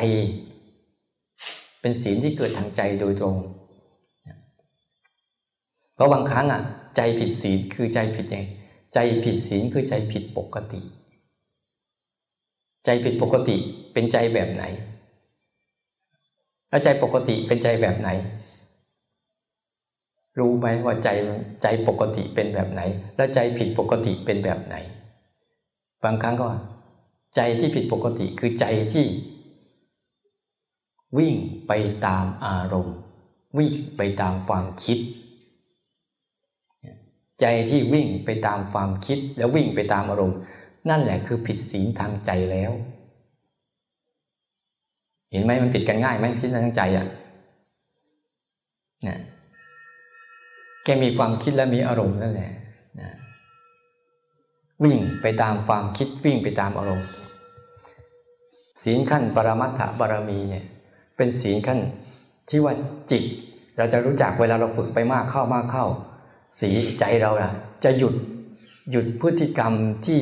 [1.81, 3.35] เป็นศีลที่เกิดทางใจโดยตรง
[5.95, 6.61] เพราะบางครั้งอะ
[6.95, 8.45] ใจผิดศีลคือใจผิดยัง
[8.93, 10.81] ใจผิดศีลคือใจผิดปกติ
[12.85, 13.55] ใจผิดปกติ
[13.93, 14.63] เป็นใจแบบไหน
[16.69, 18.09] แล้วใจปกติเป็นใจแบบไหน
[20.39, 21.09] รู้ไหมว่าใจ
[21.63, 22.81] ใจปกติเป็นแบบไหน
[23.15, 24.75] แล้วใจผิดปกติเป็นแบบไหน
[26.03, 26.47] บางครั้งก็
[27.35, 29.05] ใจที่ผิดปกติคือใจที่
[31.17, 31.35] วิ่ง
[31.67, 31.71] ไป
[32.05, 32.95] ตามอารมณ์
[33.57, 34.97] วิ่งไปตามความคิด
[37.41, 40.37] ใจที่วิ่งไปตามความคิดแล้ววิ่งไปตามอารมณ์
[40.89, 42.71] นั่นแหละคือผิดศีลทางใจแล้ว
[45.31, 47.07] เห็นไหมมันผิดกันง่ายไหมผิดทางใจอะ
[49.03, 49.19] เนี่ย
[50.85, 52.51] แกมีความคิดและมีอารมณ์นั่นแหละ
[53.01, 53.11] นะ
[54.83, 57.07] วิ่งไปตามความคิดวิ่งไปตามอารมณ์
[58.83, 60.65] ศีลขั้นปรมัตถบารมีเนี่ย
[61.17, 61.79] เป็นศีลขั้น
[62.49, 62.73] ที่ว่า
[63.11, 63.23] จิต
[63.77, 65.85] เราจะรู้จักเวลาเราฝึกไปมากเข้ามากเข้า
[66.59, 66.69] สี
[66.99, 67.51] ใจเราะ
[67.83, 68.15] จะหยุด
[68.91, 69.73] หยุดพฤติกรรม
[70.05, 70.21] ที่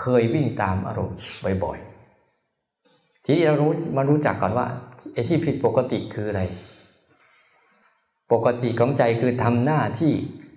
[0.00, 1.16] เคยวิ่งตามอารมณ์
[1.64, 4.66] บ่อยๆ ทีนี้เรารู้มารู้จักก่อนว่า
[5.12, 6.42] ไอ้ที่ผิดปกติคืออะไร
[8.32, 10.12] ปกติของใจคือทำหน้าที่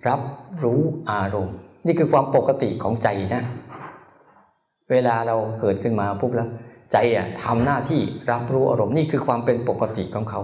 [0.08, 0.20] รับ
[0.62, 0.80] รู้
[1.10, 1.56] อารมณ์
[1.86, 3.42] นี่คือความปกติของใจนะ
[4.90, 6.48] เวลาเราเกิดขึ้นมาปุ๊บแล้ว
[6.92, 10.40] ใจอะทำหน้าที่รับรู้อารมณ์นี่คือความเป็นปกติของเขา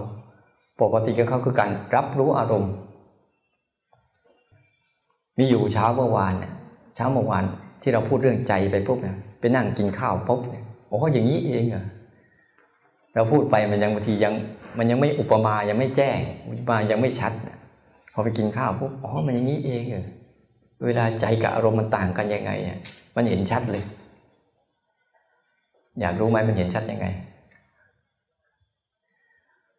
[0.83, 2.73] ปกติของเขาคือการรับรู้อารมณ์
[5.39, 6.53] มีอยู่เช้าเมื่อวานเนี่ย
[6.97, 7.45] เช้าเมื่อวาน
[7.83, 11.85] ที่เราพูดเรื่องใจไปปุ๊บเนี่ยไปนั่งกินข้าวปุ๊บเนี่ยโอ้อย่างนี้เองเหรอ
[13.15, 14.35] เราพูดไปมันยังบางทียัง
[14.77, 17.33] มันยังไม่อุปมายังไม่แจ้ง อุปมายังไม่ชัด
[18.13, 20.07] พอไปกินข้าวปุ๊บอ๋อมันอย่างนี้เองเหรอ
[20.87, 22.79] เวลาใจกับอารมณ์มันต่างกันยังไงเนี่ย
[23.17, 23.85] มันเห็นชัดเลย
[26.01, 27.07] อยากรู้ไหมมันเห็นชัดยังไง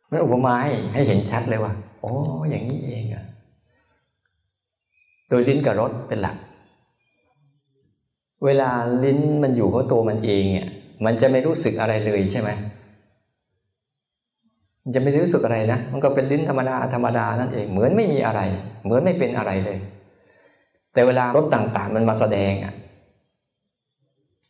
[0.10, 2.14] มันอุปมาให้ให้เห็นชัดเลยว่าโอ้
[2.50, 3.26] อย่างนี้เองอะ
[5.30, 6.36] โดยลิ้นกับรสเป็นหลัก
[8.46, 8.70] เวลา
[9.04, 10.70] ลิ้นมันอยู่กับตัวมันเองเนี่ย
[11.06, 12.50] มันจะไม่รู้สึกอะไรเลยใช่ไหม
[14.84, 18.42] มันจะไม่รู้สึกอะไรนะ มันก็เป็นลิ้นธรรมดาธรรมดานั่นเองเหมือนไม่มีอะไร
[18.84, 19.78] เหมือนไม่เป็นอะไรเลย
[20.94, 22.74] แต่เวลารถต่างๆ มันมาแสดงอะ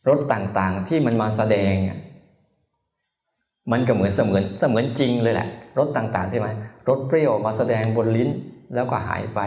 [0.08, 1.98] รถต่างๆที่มันมาแสดงอะ
[3.72, 6.48] มันก็เหมือนเสมือนเสมือนจริงเลยแหละรสต่างๆใช่ไหม
[6.88, 8.30] รสเปรี้ยวมาแสดงบนลิ้น
[8.74, 9.40] แล้วก็หายไป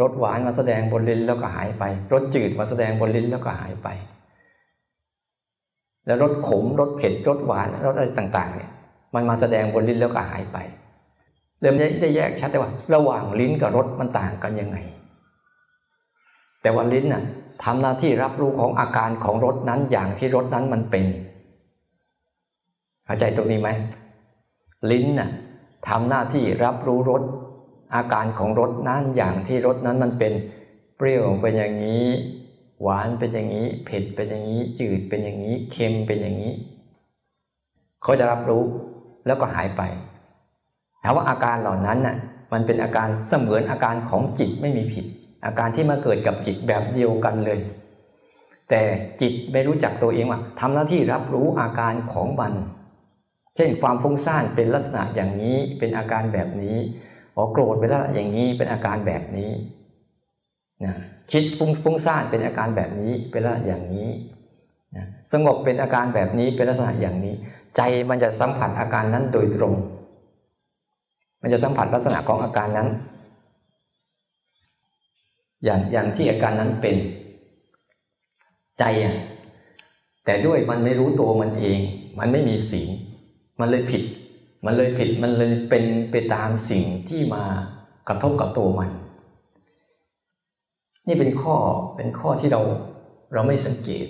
[0.00, 3.88] รสหวานมาแสดงบนลิ้นแล้วก็หายไปรสจืดมาแสดงบนลิ้นแล้วก็หายไป
[6.06, 8.69] แล้วรสขมรสเผ็ดรสหวานรสอะไรต่าง ๆ เนี่ย
[9.14, 10.58] มันมาแสดงบนลิ้นแล้วก็หายไป
[11.60, 14.76] เริ่มได้แยกชัดแต่ว่า ระหว่างลิ้นกับรสมันต่างกันยังไง
[16.62, 17.22] แต่ว่าลิ้นน่ะ
[17.64, 21.04] ทำหน้าที่รับรู้ของอาการของรสนั้นอย่างที่รสนั้นมันเป็น
[23.04, 23.70] เข้าใจตรงนี้ไหม
[24.90, 25.30] ลิ้นน่ะ
[25.88, 27.22] ทำหน้าที่รับรู้รส
[27.94, 30.32] อาการของรสนั้นอย่างที่รสนั้นมันเป็น
[30.96, 32.06] เปรี้ยวเป็นอย่างนี้
[32.82, 36.52] หวานเป็นอย่างนี้ เผ็ดเป็นอย่างนี้ จืดเป็นอย่างนี้ เค็มเป็นอย่างนี้
[38.02, 38.62] เขาจะรับรู้
[39.26, 39.82] แล้วก็หายไป
[41.02, 42.16] ถามว่าอาการเหล่านั้นน่ะ
[42.52, 45.04] มันเป็นอาการเสมือนอาการของจิตไม่มีผิด
[45.46, 47.58] อาการที่มาเกิดกับจิตแบบเดียวกันเลย
[48.68, 48.82] แต่
[49.20, 52.52] จิตไม่รู้จักตัวเองว่าทำหน้าที่รับรู้อาการของมัน
[53.56, 56.76] เช่นความฟุ้งซ่านเป็นลักษณะอย่างนี้เป็นอาการแบบนี้
[57.36, 59.50] อ๋อโกรธเป็นลักษณะอย่างนี้เป็นอาการแบบนี้
[60.84, 60.94] นะ
[61.30, 64.10] คิดฟุ้งฟุ้งซ่านเป็นอาการแบบนี้เป็นลักษณะอย่างนี้
[64.96, 67.34] นะสงบเป็นอาการแบบนี้เป็นลักษณะอย่างนี้
[67.76, 69.74] ใจมันจะสัมผัสอาการนั้นโดยตรง
[71.42, 72.88] มันจะสัมผัสลักษณะของอาการนั้น
[75.64, 76.96] อย่างอย่างที่อาการนั้นเป็น
[78.78, 79.16] ใจอะ
[80.24, 81.78] แต่ด้วยมันไม่รู้ตัวมันเอง
[82.18, 82.82] มันไม่มีศี
[83.60, 84.02] มันเลยผิด
[84.64, 87.42] มันเลยผิด มันเลยเป็นไปตามสิ่งที่มา
[88.08, 88.90] กระทบกับตัวมัน
[91.06, 91.54] นี่เป็นข้อ
[91.96, 92.60] เป็นข้อที่เรา
[93.32, 94.06] เราไม่สังเกต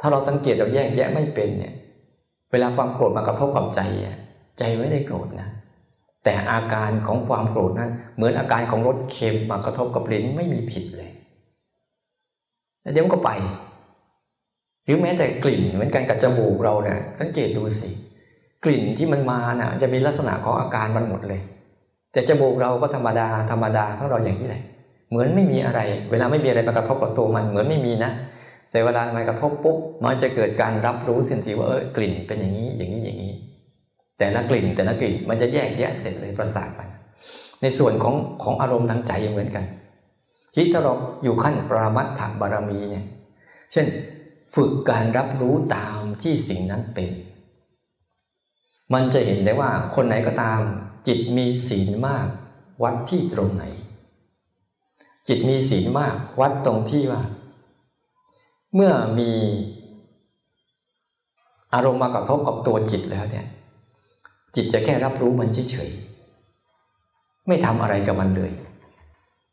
[0.00, 1.74] ถ้าเราสังเกตเราแยกแยะไม่เป็นเนี่ย
[2.50, 3.80] เวลาความโกรธมากระทบกับใจ
[4.58, 5.48] ใจไม่ได้โกรธนะ
[6.24, 11.10] แต่อาการของความโกรธนั้นเหมือนอาการของรสเค็มมากระทบกับลิ้นไม่มีผิดเลย
[12.82, 13.30] แล้วเดี๋ยวมันก็ไป
[14.84, 17.90] หรือแม้แต่กลิ่นเหมือนกันกับจมูกเราเนี่ยสังเกตดูสิ
[18.64, 21.40] กลิ่นที่มันมาน่ะ จะมีลักษณะของอาการมันหมดเลย
[22.12, 24.62] แต่จมูกเราก็ธรรมดาธรรมดาของเราอย่างนี้แหละ
[25.10, 28.12] เหมือนไม่มีอะไร เวลาไม่มีอะไรมากระทบกับตัวมัน เหมือนไม่มีนะ
[28.70, 33.34] แต่เวลามันกระทบปุ๊บมันจะเกิดการรับรู้สินทีว่าเออกลิ่นเป็นอย่างนี้อย่างนี้อย่างนี้
[34.18, 36.80] แต่ละกลิ่นแต่ละกลิ่นมันจะแยกแยะเสร็จเลยประสาทไป
[37.62, 39.64] ในส่วนของของอารมณ์ทางใจเหมือนกัน
[40.54, 43.04] ที่ถ้าเราอยู่ขั้นปรามัตถบารมีเนี่ย
[43.72, 43.86] เช่น
[44.54, 47.08] ฝึกการรับรู้ตามที่สิ่งนั้นเป็น
[48.94, 50.60] มันจะเห็นได้ว่าคนไหนก็ตาม
[51.08, 52.26] จิตมีศีลมาก
[52.82, 53.64] วัดที่ตรงไหน
[55.28, 57.22] จิตมีศีลมาก วัดตรงที่ว่า
[58.74, 59.30] เมื่อมี
[61.74, 63.46] อารมณ์มากระทบกับตัวจิตแล้วเนี่ย
[64.54, 68.50] จิตจะแค่รับรู้มันเฉยๆไม่ทำอะไรกับมันเลย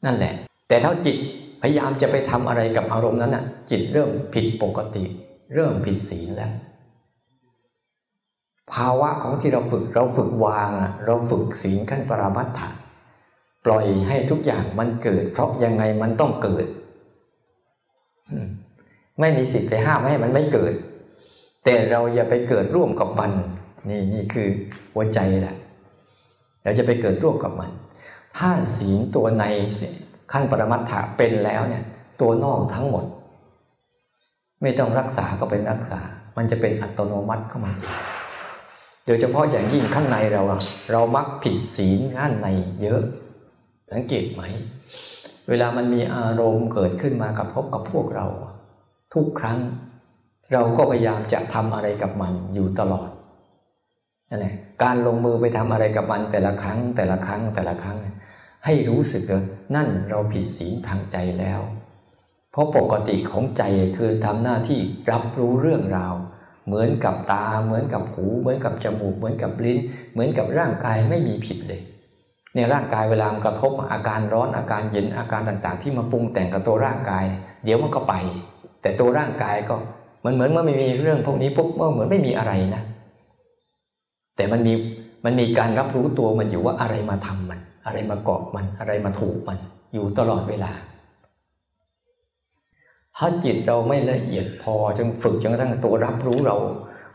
[0.05, 0.33] นั่นแหละ
[0.67, 1.17] แต่ถ้าจิต
[1.61, 5.03] พยายามจะไปทำอะไรกับอารมณ์นั้นน่ะ จิตเริ่มผิดปกติ
[5.53, 6.51] เริ่มผิดศีลแล้ว
[8.73, 10.71] ภาวะของที่เราฝึกเราฝึกวาง
[11.05, 12.69] เราฝึกศีลขั้นปรามัตถะ
[13.65, 16.65] ปล่อยให้ทุกอย่างมันเกิด เพราะยังไงมันต้องเกิด
[19.19, 20.73] ไม่มีสิทธิ์ไปห้ามให้มันไม่เกิด
[21.65, 23.31] แต่เราอย่าไปเกิดร่วมกับมัน
[23.89, 24.47] นี่นี่คือ
[24.93, 25.55] หัวใจแหละ
[26.63, 27.69] เราจะไปเกิดร่วมกับมัน
[28.37, 29.45] ถ้าศีลตัวใน
[30.31, 31.83] ขั้นปรมัตถะเป็นแล้วเนี่ย
[32.21, 33.05] ตัวนอกทั้งหมด
[34.61, 35.99] ไม่ต้องรักษาก็เป็นรักษา
[36.37, 37.73] มันจะเป็นอัตโนมัติเข้ามา
[39.05, 40.41] โดยเฉพาะอย่างยิ่งข้างในเรา
[40.91, 42.47] เรามักผิดศีลข้างใน
[42.81, 43.01] เยอะ
[43.91, 44.41] สังเกตไหม
[45.49, 48.25] เวลามันมีอารมณ์เกิดขึ้นมากับพบกับพวกเรา
[49.13, 49.59] ทุกครั้ง
[50.53, 53.09] เราก็พยายามจะทำอะไรกับมันอยู่ตลอด
[54.29, 57.97] นั่นแหละการลงมือไปทำอะไรกับมันแต่ละครั้ง แต่ละครั้งแต่ละครั้ง
[58.65, 59.41] ให้รู้สึกว่า
[59.75, 61.61] นั่นเราผิดศีลทางใจแล้ว
[62.51, 63.63] เพราะปกติของใจ
[63.97, 64.79] คือทำหน้าที่
[65.11, 66.13] รับรู้เรื่องราว
[66.65, 69.79] เหมือนกับตาเหมือนกับหู เหมือนกับจมูก เหมือนกับลิ้น
[70.11, 71.81] เหมือนกับร่างกายไม่มีผิดเลย
[72.55, 77.25] ในร่างกายเวลามันกระทบอาการร้อนอาการเย็นอาการต่างๆ ที่มาปรุงแต่งกับตัวร่างกาย
[77.63, 78.13] เดี๋ยวมันก็ไป
[78.87, 79.75] แต่ตัวร่างกายก็
[80.25, 82.81] มันเหมือนเมื่อไม่มีเรื่องพวกนี้ปุ๊บเมื่อเหมือนไม่มีอะไรนะ
[84.35, 84.73] แต่มันมี
[85.25, 89.57] มันมีการรับรู้ตัวมันอยู่ว่าอะไรมาทำมัน อะไรมาเกาะมันอะไรมาถูกมัน
[89.93, 90.71] อยู่ตลอดเวลา
[93.17, 96.57] ถ้าจิตเราไม่ละเอียดพอจนฝึกจนกระทั่งตัวรับรู้เรา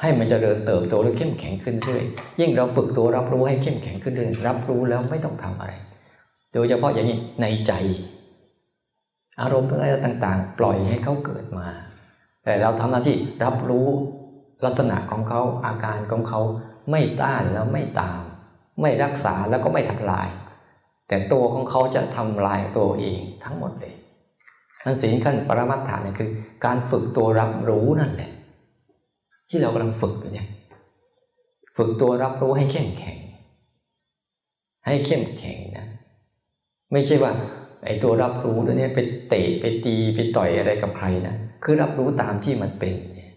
[0.00, 2.04] ให้มันจเจริญเติบโตและเข้มแข็งขึ้นเรื่อย
[2.40, 5.72] ยิ่งเราฝึกตัวรับรู้ให้เข้มแข็งขึ้นเรื่อยรับรู้แล้วไม่ต้องทำอะไร
[6.52, 7.72] โดยเฉพาะอย่างนี้ในใจ
[9.40, 11.68] อารมณ์อะไรต่างๆ ปล่อยให้เขาเกิดมา
[12.44, 13.88] แต่เราทำหน้าที่รับรู้
[14.64, 16.40] ลักษณะของเขาอาการของเขา
[16.90, 18.20] ไม่ต้านแล้วไม่ตาม
[18.80, 20.28] ไม่รักษาแล้วก็ไม่ทำลาย
[21.08, 23.94] แต่ตัวของเขาจะทำลายตัวเองทั้งหมดเลย
[24.84, 26.30] นั่นสิ่งขั้นปรมัตถานี่คือ
[26.64, 28.30] การฝึกตัวรับรู้นั่นแหละ
[29.48, 30.48] ที่เรากำลังฝึกอยู่เนี่ย
[31.76, 33.18] ฝึกตัวรับรู้ให้เข้มแข็ง
[34.86, 35.86] ให้เข้มแข็งนะ
[36.92, 37.32] ไม่ใช่ว่า
[37.84, 43.30] ไอ้ตัวรับรู้ตัวนี้ไปเตะไปตีไปต่อยอะไรกับใครนะคือรับรู้ตามที่มันเป็นเนี่ย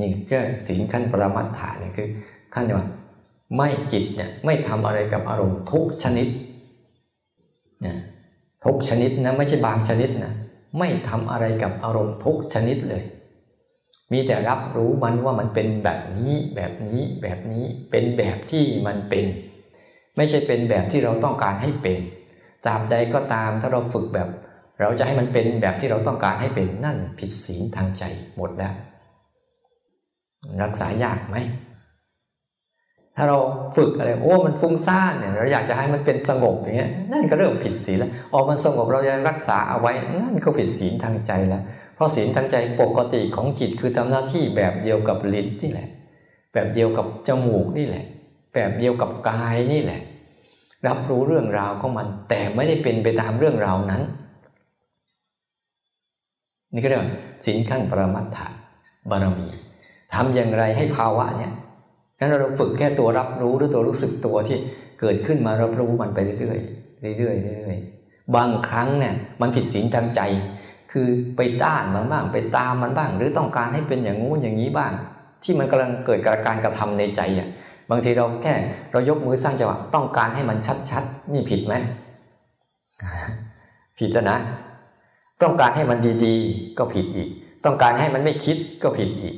[0.00, 2.08] นี่ก็สิ่งขั้นปรมัตถานี่คือ
[2.54, 2.86] ขั้นว่า
[3.56, 6.28] ไม่จิตเนี่ยไม่ทำอะไรกับอารมณ์ทุกชนิด
[7.86, 7.96] นะ
[8.64, 10.32] ทุกชนิดนะไม่ใช่บางชนิดนะ
[10.78, 13.02] ไม่ทำอะไรกับอารมณ์ทุกชนิดเลย
[14.12, 19.24] มีแต่รับรู้มันว่ามันเป็นแบบนี้แบบนี้แบบนี้เป็นแบบที่มันเป็น
[20.16, 21.98] ไม่ใช่เป็นแบบที่เราต้องการให้เป็น
[22.66, 24.28] ตาบใดก็ตามถ้าเราฝึกแบบ
[24.80, 28.04] เราจะให้มันเป็นแบบที่เราต้องการให้เป็นนั่นผิดศีลทางใจ
[28.36, 28.74] หมดแล้ว
[30.62, 31.36] รักษายากไหม
[33.16, 33.38] ถ้าเรา
[33.76, 41.62] ฝึกอะไรโอ้มันฟุ้งซ่านเนี่ยเราอยากจะให้มันเป็นสงบอย่างเงี้ยนั่นก็เริ่มผิดศีลแล้วออกมันสงบเราจะรักษาเอาไว้นั่นก็ผิดศีลทางใจแล้ว
[41.94, 45.88] เพราะศีลทางใจปกติของจิตคือทำหน้าที่แบบเดียวกับลิ้นนี่แหละ
[46.52, 48.04] แบบเดียวกับจมูกนี่แหละ
[48.54, 50.00] แบบเดียวกับกายนี่แหละ
[50.88, 54.02] รับรู้เรื่องราวของมัน แต่ไม่ได้เป็นไปตามเรื่องราวนั้น
[56.72, 57.10] นี่ก็เรียกว่า
[57.44, 58.46] ศีลขั้นปรมัตถะ
[59.10, 59.48] บารมี
[60.14, 61.52] ทำอย่างไรให้ภาวะเนี่ย
[62.18, 64.58] งั้นเราฝึกแค่ตัวรับรู้หรือตัวรู้สึกตัวที่
[65.00, 66.56] เกิดขึ้นมารับรู้มันไปเรื่อ
[67.12, 70.20] ยๆเรื่อยๆเรื่อยๆบางครั้งเนี่ยมันผิดศีลทางใจ
[70.92, 74.92] คือไปต้านมันบ้างไปตามมันบ้าง หรือต้องการให้เป็นอย่างงู้นอย่างนี้บ้าง
[75.42, 77.48] ที่มันกำลังเกิดการกระทำในใจอะ
[77.90, 78.54] บางทีเราแค่
[78.92, 80.58] เรายกมือสร้างจังหวะต้องการให้มัน
[80.90, 81.74] ชัดๆ นี่ผิดไหม
[83.98, 84.38] ผิดแล้วนะ
[85.42, 87.30] ต้องการให้มันดีๆ ก็ผิดอีก
[87.64, 89.36] ต้องการให้มันไม่คิดก็ผิดอีก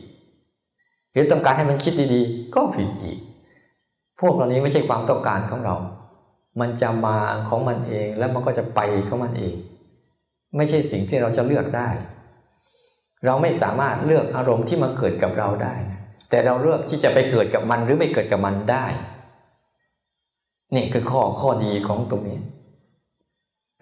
[1.13, 3.19] หรือต้องการให้มันคิดดีๆ ก็ผิดอีก
[4.21, 5.77] พวกเหล่านี้ไม่ใช่ความต้องการของเรา
[6.61, 7.17] มันจะมา
[7.49, 9.55] ของมันเองแล้วมันก็จะไปของมันเอง
[10.57, 11.89] ไม่ใช่สิ่งที่เราจะเลือกได้
[13.27, 15.75] เราไม่สามารถเลือกอารมณ์ที่มาเกิดกับเราได้
[16.31, 18.87] แต่เราเลือกที่จะไปเกิดกับมันหรือไม่เกิดกับมันได้
[20.75, 22.39] นี่คือข้อข้อดีของตรงนี้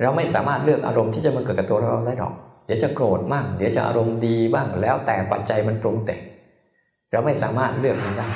[0.02, 2.34] เราไม่สามารถเลือกอารมณ์ที่จะมาเกิดกับตัวเราได้หรอก
[2.66, 6.20] เดี๋ยวจะโกรธบ้างเดี๋ยวจะอารมณ์ดีบ้าง แล้วแต่ปัจจัยมันปรุงแต่ง
[7.12, 8.30] เราไม่สามารถเลือกมันได้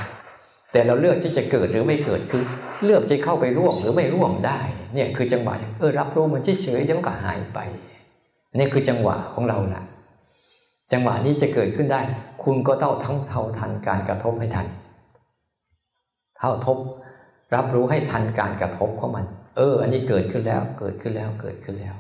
[0.73, 2.43] แต่เราเลือกที่จะเกิดหรือไม่เกิดคือ
[2.85, 4.61] เลือกที่เข้าไปร่วมหรือไม่ร่วมได้
[4.95, 7.59] เนี่ยคือจังหวะเออรับรู้มันเฉยๆเดี๋ยวก็หายไป
[8.59, 9.85] นี่คือจังหวะของเราแหละ
[10.93, 12.01] จังหวะนี้จะเกิดขึ้นได้
[12.45, 14.67] คุณก็ต้องทั้งเท่าทันการกระทบให้ทัน
[16.39, 16.79] เท่าทบ
[17.55, 19.25] รับรู้ให้ทันการกระทบของมัน
[19.57, 21.95] เออ อันนี้เกิดขึ้นแล้ว เกิดขึ้นแล้ว เกิดขึ้นแล้ว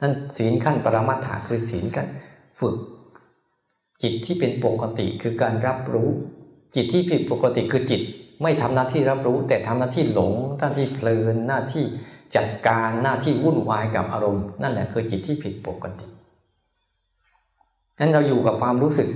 [0.00, 2.06] นั่นศีลขั้นปรมัตถะคือศีลกัน
[2.60, 2.76] ฝึก
[4.02, 6.10] จิตที่เป็นปกติคือการรับรู้
[6.74, 8.00] จิตที่ผิดปกติคือจิต
[8.42, 11.84] ไม่ทำหน้าที่รับรู้ แต่ทำหน้าที่หลง หน้าที่เพลิน หน้าที่
[12.36, 16.06] จัดการ หน้าที่วุ่นวายกับอารมณ์ นั่นแหละคือจิตที่ผิดปกติ
[18.00, 19.08] นั้นเราอยู่กับความรู้สึก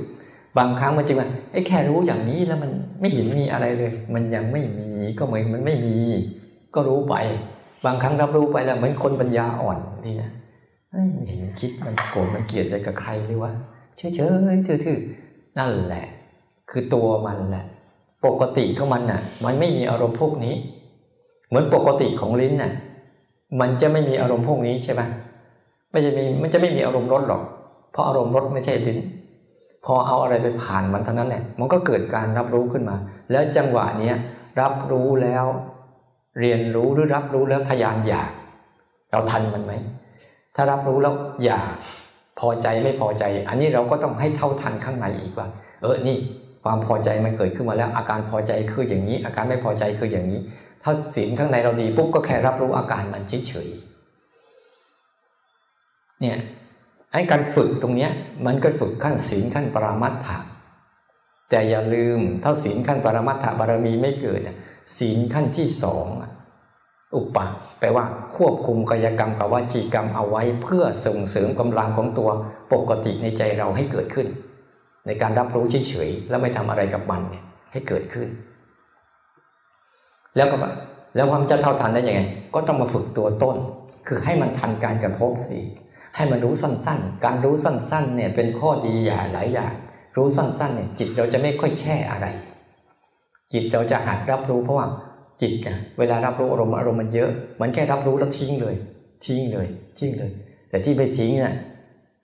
[0.58, 5.96] บางครั้งมันจริงว่าไอ้แค่รู้อย่างนี้แล้วมันไม่เห็นมีอะไรเลย มันยังไม่มีก็เหมือนมันไม่มี
[6.74, 7.14] ก็รู้ไป
[7.84, 10.30] บางครั้งรับรู้ไปแล้วเหมือนคนปัญญาอ่อนนี่นะ
[10.90, 13.52] ไม่เห็นคิดมันโกรธมันเกลียดอะไรกับใครเลยวะ
[13.96, 16.06] เฉยๆทื่อๆนั่นแหละ
[16.70, 17.64] คือตัวมันแหละ
[18.26, 20.54] ปกติของมันน่ะ มันไม่มีอารมณ์พวกนี้
[21.48, 22.72] เหมือนปกติของลิ้นน่ะ
[23.60, 25.02] มันจะไม่มีอารมณ์พวกนี้ใช่ไหม
[25.90, 27.42] ไม่จะมีมันจะไม่มีอารมณ์รสหรอก
[27.92, 28.98] เพราะอารมณ์รสไม่ใช่ลิ้น
[29.84, 32.96] พอเอาอะไรไปผ่านมันเท่านั้นแหละมันก็เกิดการรับรู้ขึ้นมา
[33.30, 34.16] แล้วจังหวะเนี้ย
[34.60, 35.44] รับรู้แล้ว
[36.40, 38.30] เรียนรู้หรือรับรู้แล้วทยานอยาก
[39.10, 39.72] เราทันมันไหม
[40.56, 41.74] ถ้ารับรู้แล้วอยาก
[42.40, 45.48] พอใจไม่พอใจ อันนี้เราก็ต้องให้เท่าทันข้างในอีกว่า
[45.82, 46.16] เออนี่
[46.64, 50.40] ความพอใจมันเกิดขึ้นมาแล้ว อาการพอใจคืออย่างนี้ อาการไม่พอใจคืออย่างนี้
[50.82, 56.38] ถ้าศีลข้างในเราดีปุ๊บก็แค่รับรู้อาการมันเฉยๆเนี่ย
[57.12, 58.10] ไอ้การฝึกตรงเนี้ย
[58.46, 60.38] มันก็ฝึกขั้นศีลขั้นปรามัตถะ
[61.50, 64.40] แต่อย่าลืมถ้าศีลขั้นปรามัตถบารมีไม่เกิด
[64.98, 66.06] ศีลขั้นที่สอง
[67.16, 67.46] อุปะ
[67.80, 68.04] แปลว่า
[68.36, 72.30] ควบคุมกายกรรมกับวจีกรรมเอาไว้เพื่อส่งเสริมกำลังของตัว
[72.72, 74.26] ปกติในใจเราให้เกิดขึ้น
[75.06, 77.22] ในการรับรู้เฉยๆแล้วไม่ทำอะไรกับมัน
[77.72, 78.28] ให้เกิดขึ้น
[80.36, 80.56] แล้วก็
[81.16, 82.22] แล้วความจะเท่าทันได้ยังไง
[82.54, 83.56] ก็ต้องมาฝึกตัวต้น
[84.08, 85.58] คือให้มันทันการกระทบสิ
[86.16, 89.72] ให้มันรู้สั้นๆ การรู้สั้นๆเนี่ยเป็นข้อดีอย่างหลายอย่าง
[90.16, 92.26] รู้สั้นๆเนี่ยจิตเราจะไม่ค่อยแช่อะไร
[93.52, 94.88] จิตเราจะหัดรับรู้เพราะว่า
[95.42, 98.74] จิตนะเวลารับรู้อารมณ์อารมณ์มันเยอะ มันแค่รับรู้แล้วทิ้งเลย
[99.24, 99.66] ทิ้งเลย
[99.98, 100.30] ทิ้งเลย
[100.68, 101.54] แต่ที่ไปทิ้งเนี่ย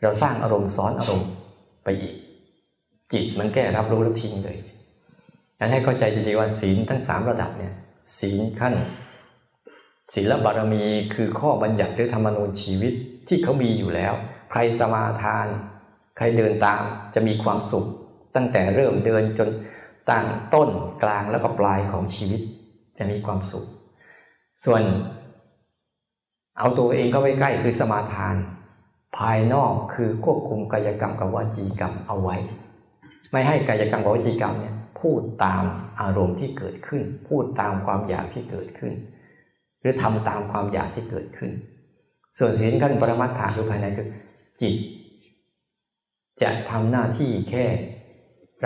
[0.03, 1.29] เราสร้างอารมณ์ซ้อนอารมณ์
[1.85, 2.15] ไปอีก
[3.13, 4.57] จิตมันแค่รับรู้แล้วทิ้งเลย
[5.59, 7.75] งั้นให้เข้าใจดีๆว่าศีลทั้งสามระดับเนี่ย
[8.19, 8.75] ศีลขั้น
[10.13, 10.85] ศีลบารมี
[11.15, 12.93] คือข้อบัญญัติหรือธรรมนูญชีวิต
[13.29, 14.15] ที่เขามีอยู่แล้ว
[14.51, 15.47] ใครสมาทาน
[16.17, 16.83] ใครเดินตาม
[17.15, 17.87] จะมีความสุข
[18.35, 19.49] ตั้งแต่เริ่มเดินจน
[20.11, 20.69] ตั้งต้น
[21.03, 22.41] กลางแล้วก็ปลายของชีวิต
[22.99, 23.65] จะมีความสุข
[24.65, 24.83] ส่วน
[26.59, 28.37] เอาตัวเองเข้าไปใกล้คือสมาทาน
[29.19, 32.37] ภายนอกคือควบคุมกายกรรมกับวจีกรรมเอาไว้
[33.33, 35.65] ไม่ให้กายกรรมกับวจีกรรมเนี่ยพูดตาม
[36.01, 38.93] อารมณ์ที่เกิดขึ้น พูดตามความอยากที่เกิดขึ้น
[39.81, 41.51] หรือทำตามความอยากที่เกิดขึ้น
[42.39, 44.09] ส่วนศีลขั้นปรมัตถาคือภายในคือ
[44.61, 44.75] จิต
[46.43, 47.65] จะทำหน้าที่แค่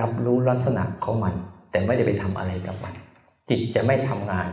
[0.01, 1.35] รับรู้ลักษณะของมัน
[1.71, 2.95] แต่ไม่ได้ไปทำอะไรกับมัน
[3.51, 4.49] จิตจะไม่ทำงาน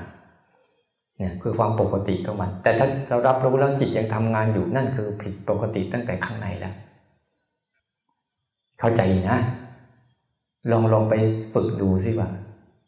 [1.18, 6.74] เนี่ยคือความปกติของมัน แต่ถ้าเรารับรู้แล้วจิตยังทำงานอยู่นั่นคือผิดปกติตั้งแต่ข้างในแล้ว
[8.80, 9.40] เข้าใจนะ
[10.72, 11.14] ลองลองไป
[11.54, 12.30] ฝึกดูสิว่า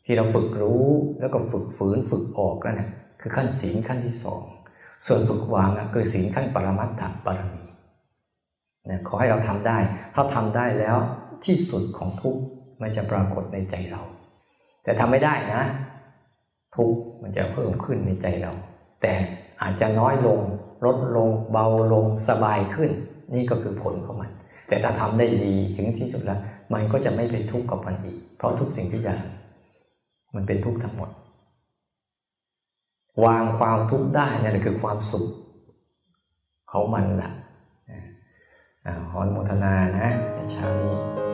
[0.05, 0.83] ที่เราฝึกรู้
[1.19, 2.89] แล้วก็ฝึกฝืนฝึกออกนั่นนะ
[3.21, 4.43] คือขั้นศีลขั้นที่สอง
[5.07, 7.63] ส่วนฝึกวางคือศีลขั้นปรมัตถบารมี
[8.89, 9.77] นะขอให้เราทำได้
[10.15, 10.97] ถ้าทำได้แล้ว
[11.45, 12.41] ที่สุดของทุกข์
[12.81, 14.01] มันจะปรากฏในใจเรา
[14.83, 15.63] แต่ทำไม่ได้นะ
[16.75, 18.53] ทุกข์มันจะเพิ่มขึ้นในใจเรา
[19.01, 19.13] แต่
[19.61, 20.39] อาจจะน้อยลง
[20.85, 22.91] ลดลง เบาลงสบายขึ้น
[23.35, 24.31] นี่ก็คือผลของมัน
[24.67, 26.39] แต่ถ้าทำได้ดีถึงที่สุดแล้ว
[26.73, 29.23] มันก็จะไม่เป็นทุกข์กับมันอีก เพราะทุกสิ่งทุกอย่าง
[30.35, 31.09] มันเป็นทุกข์ทั้งหมด
[33.25, 35.25] วางความทุกข์ได้นั่นแหละคือความสุข
[36.71, 37.31] ของมันแหละ
[39.11, 41.30] ฮอนโมทนานะในเช้านี้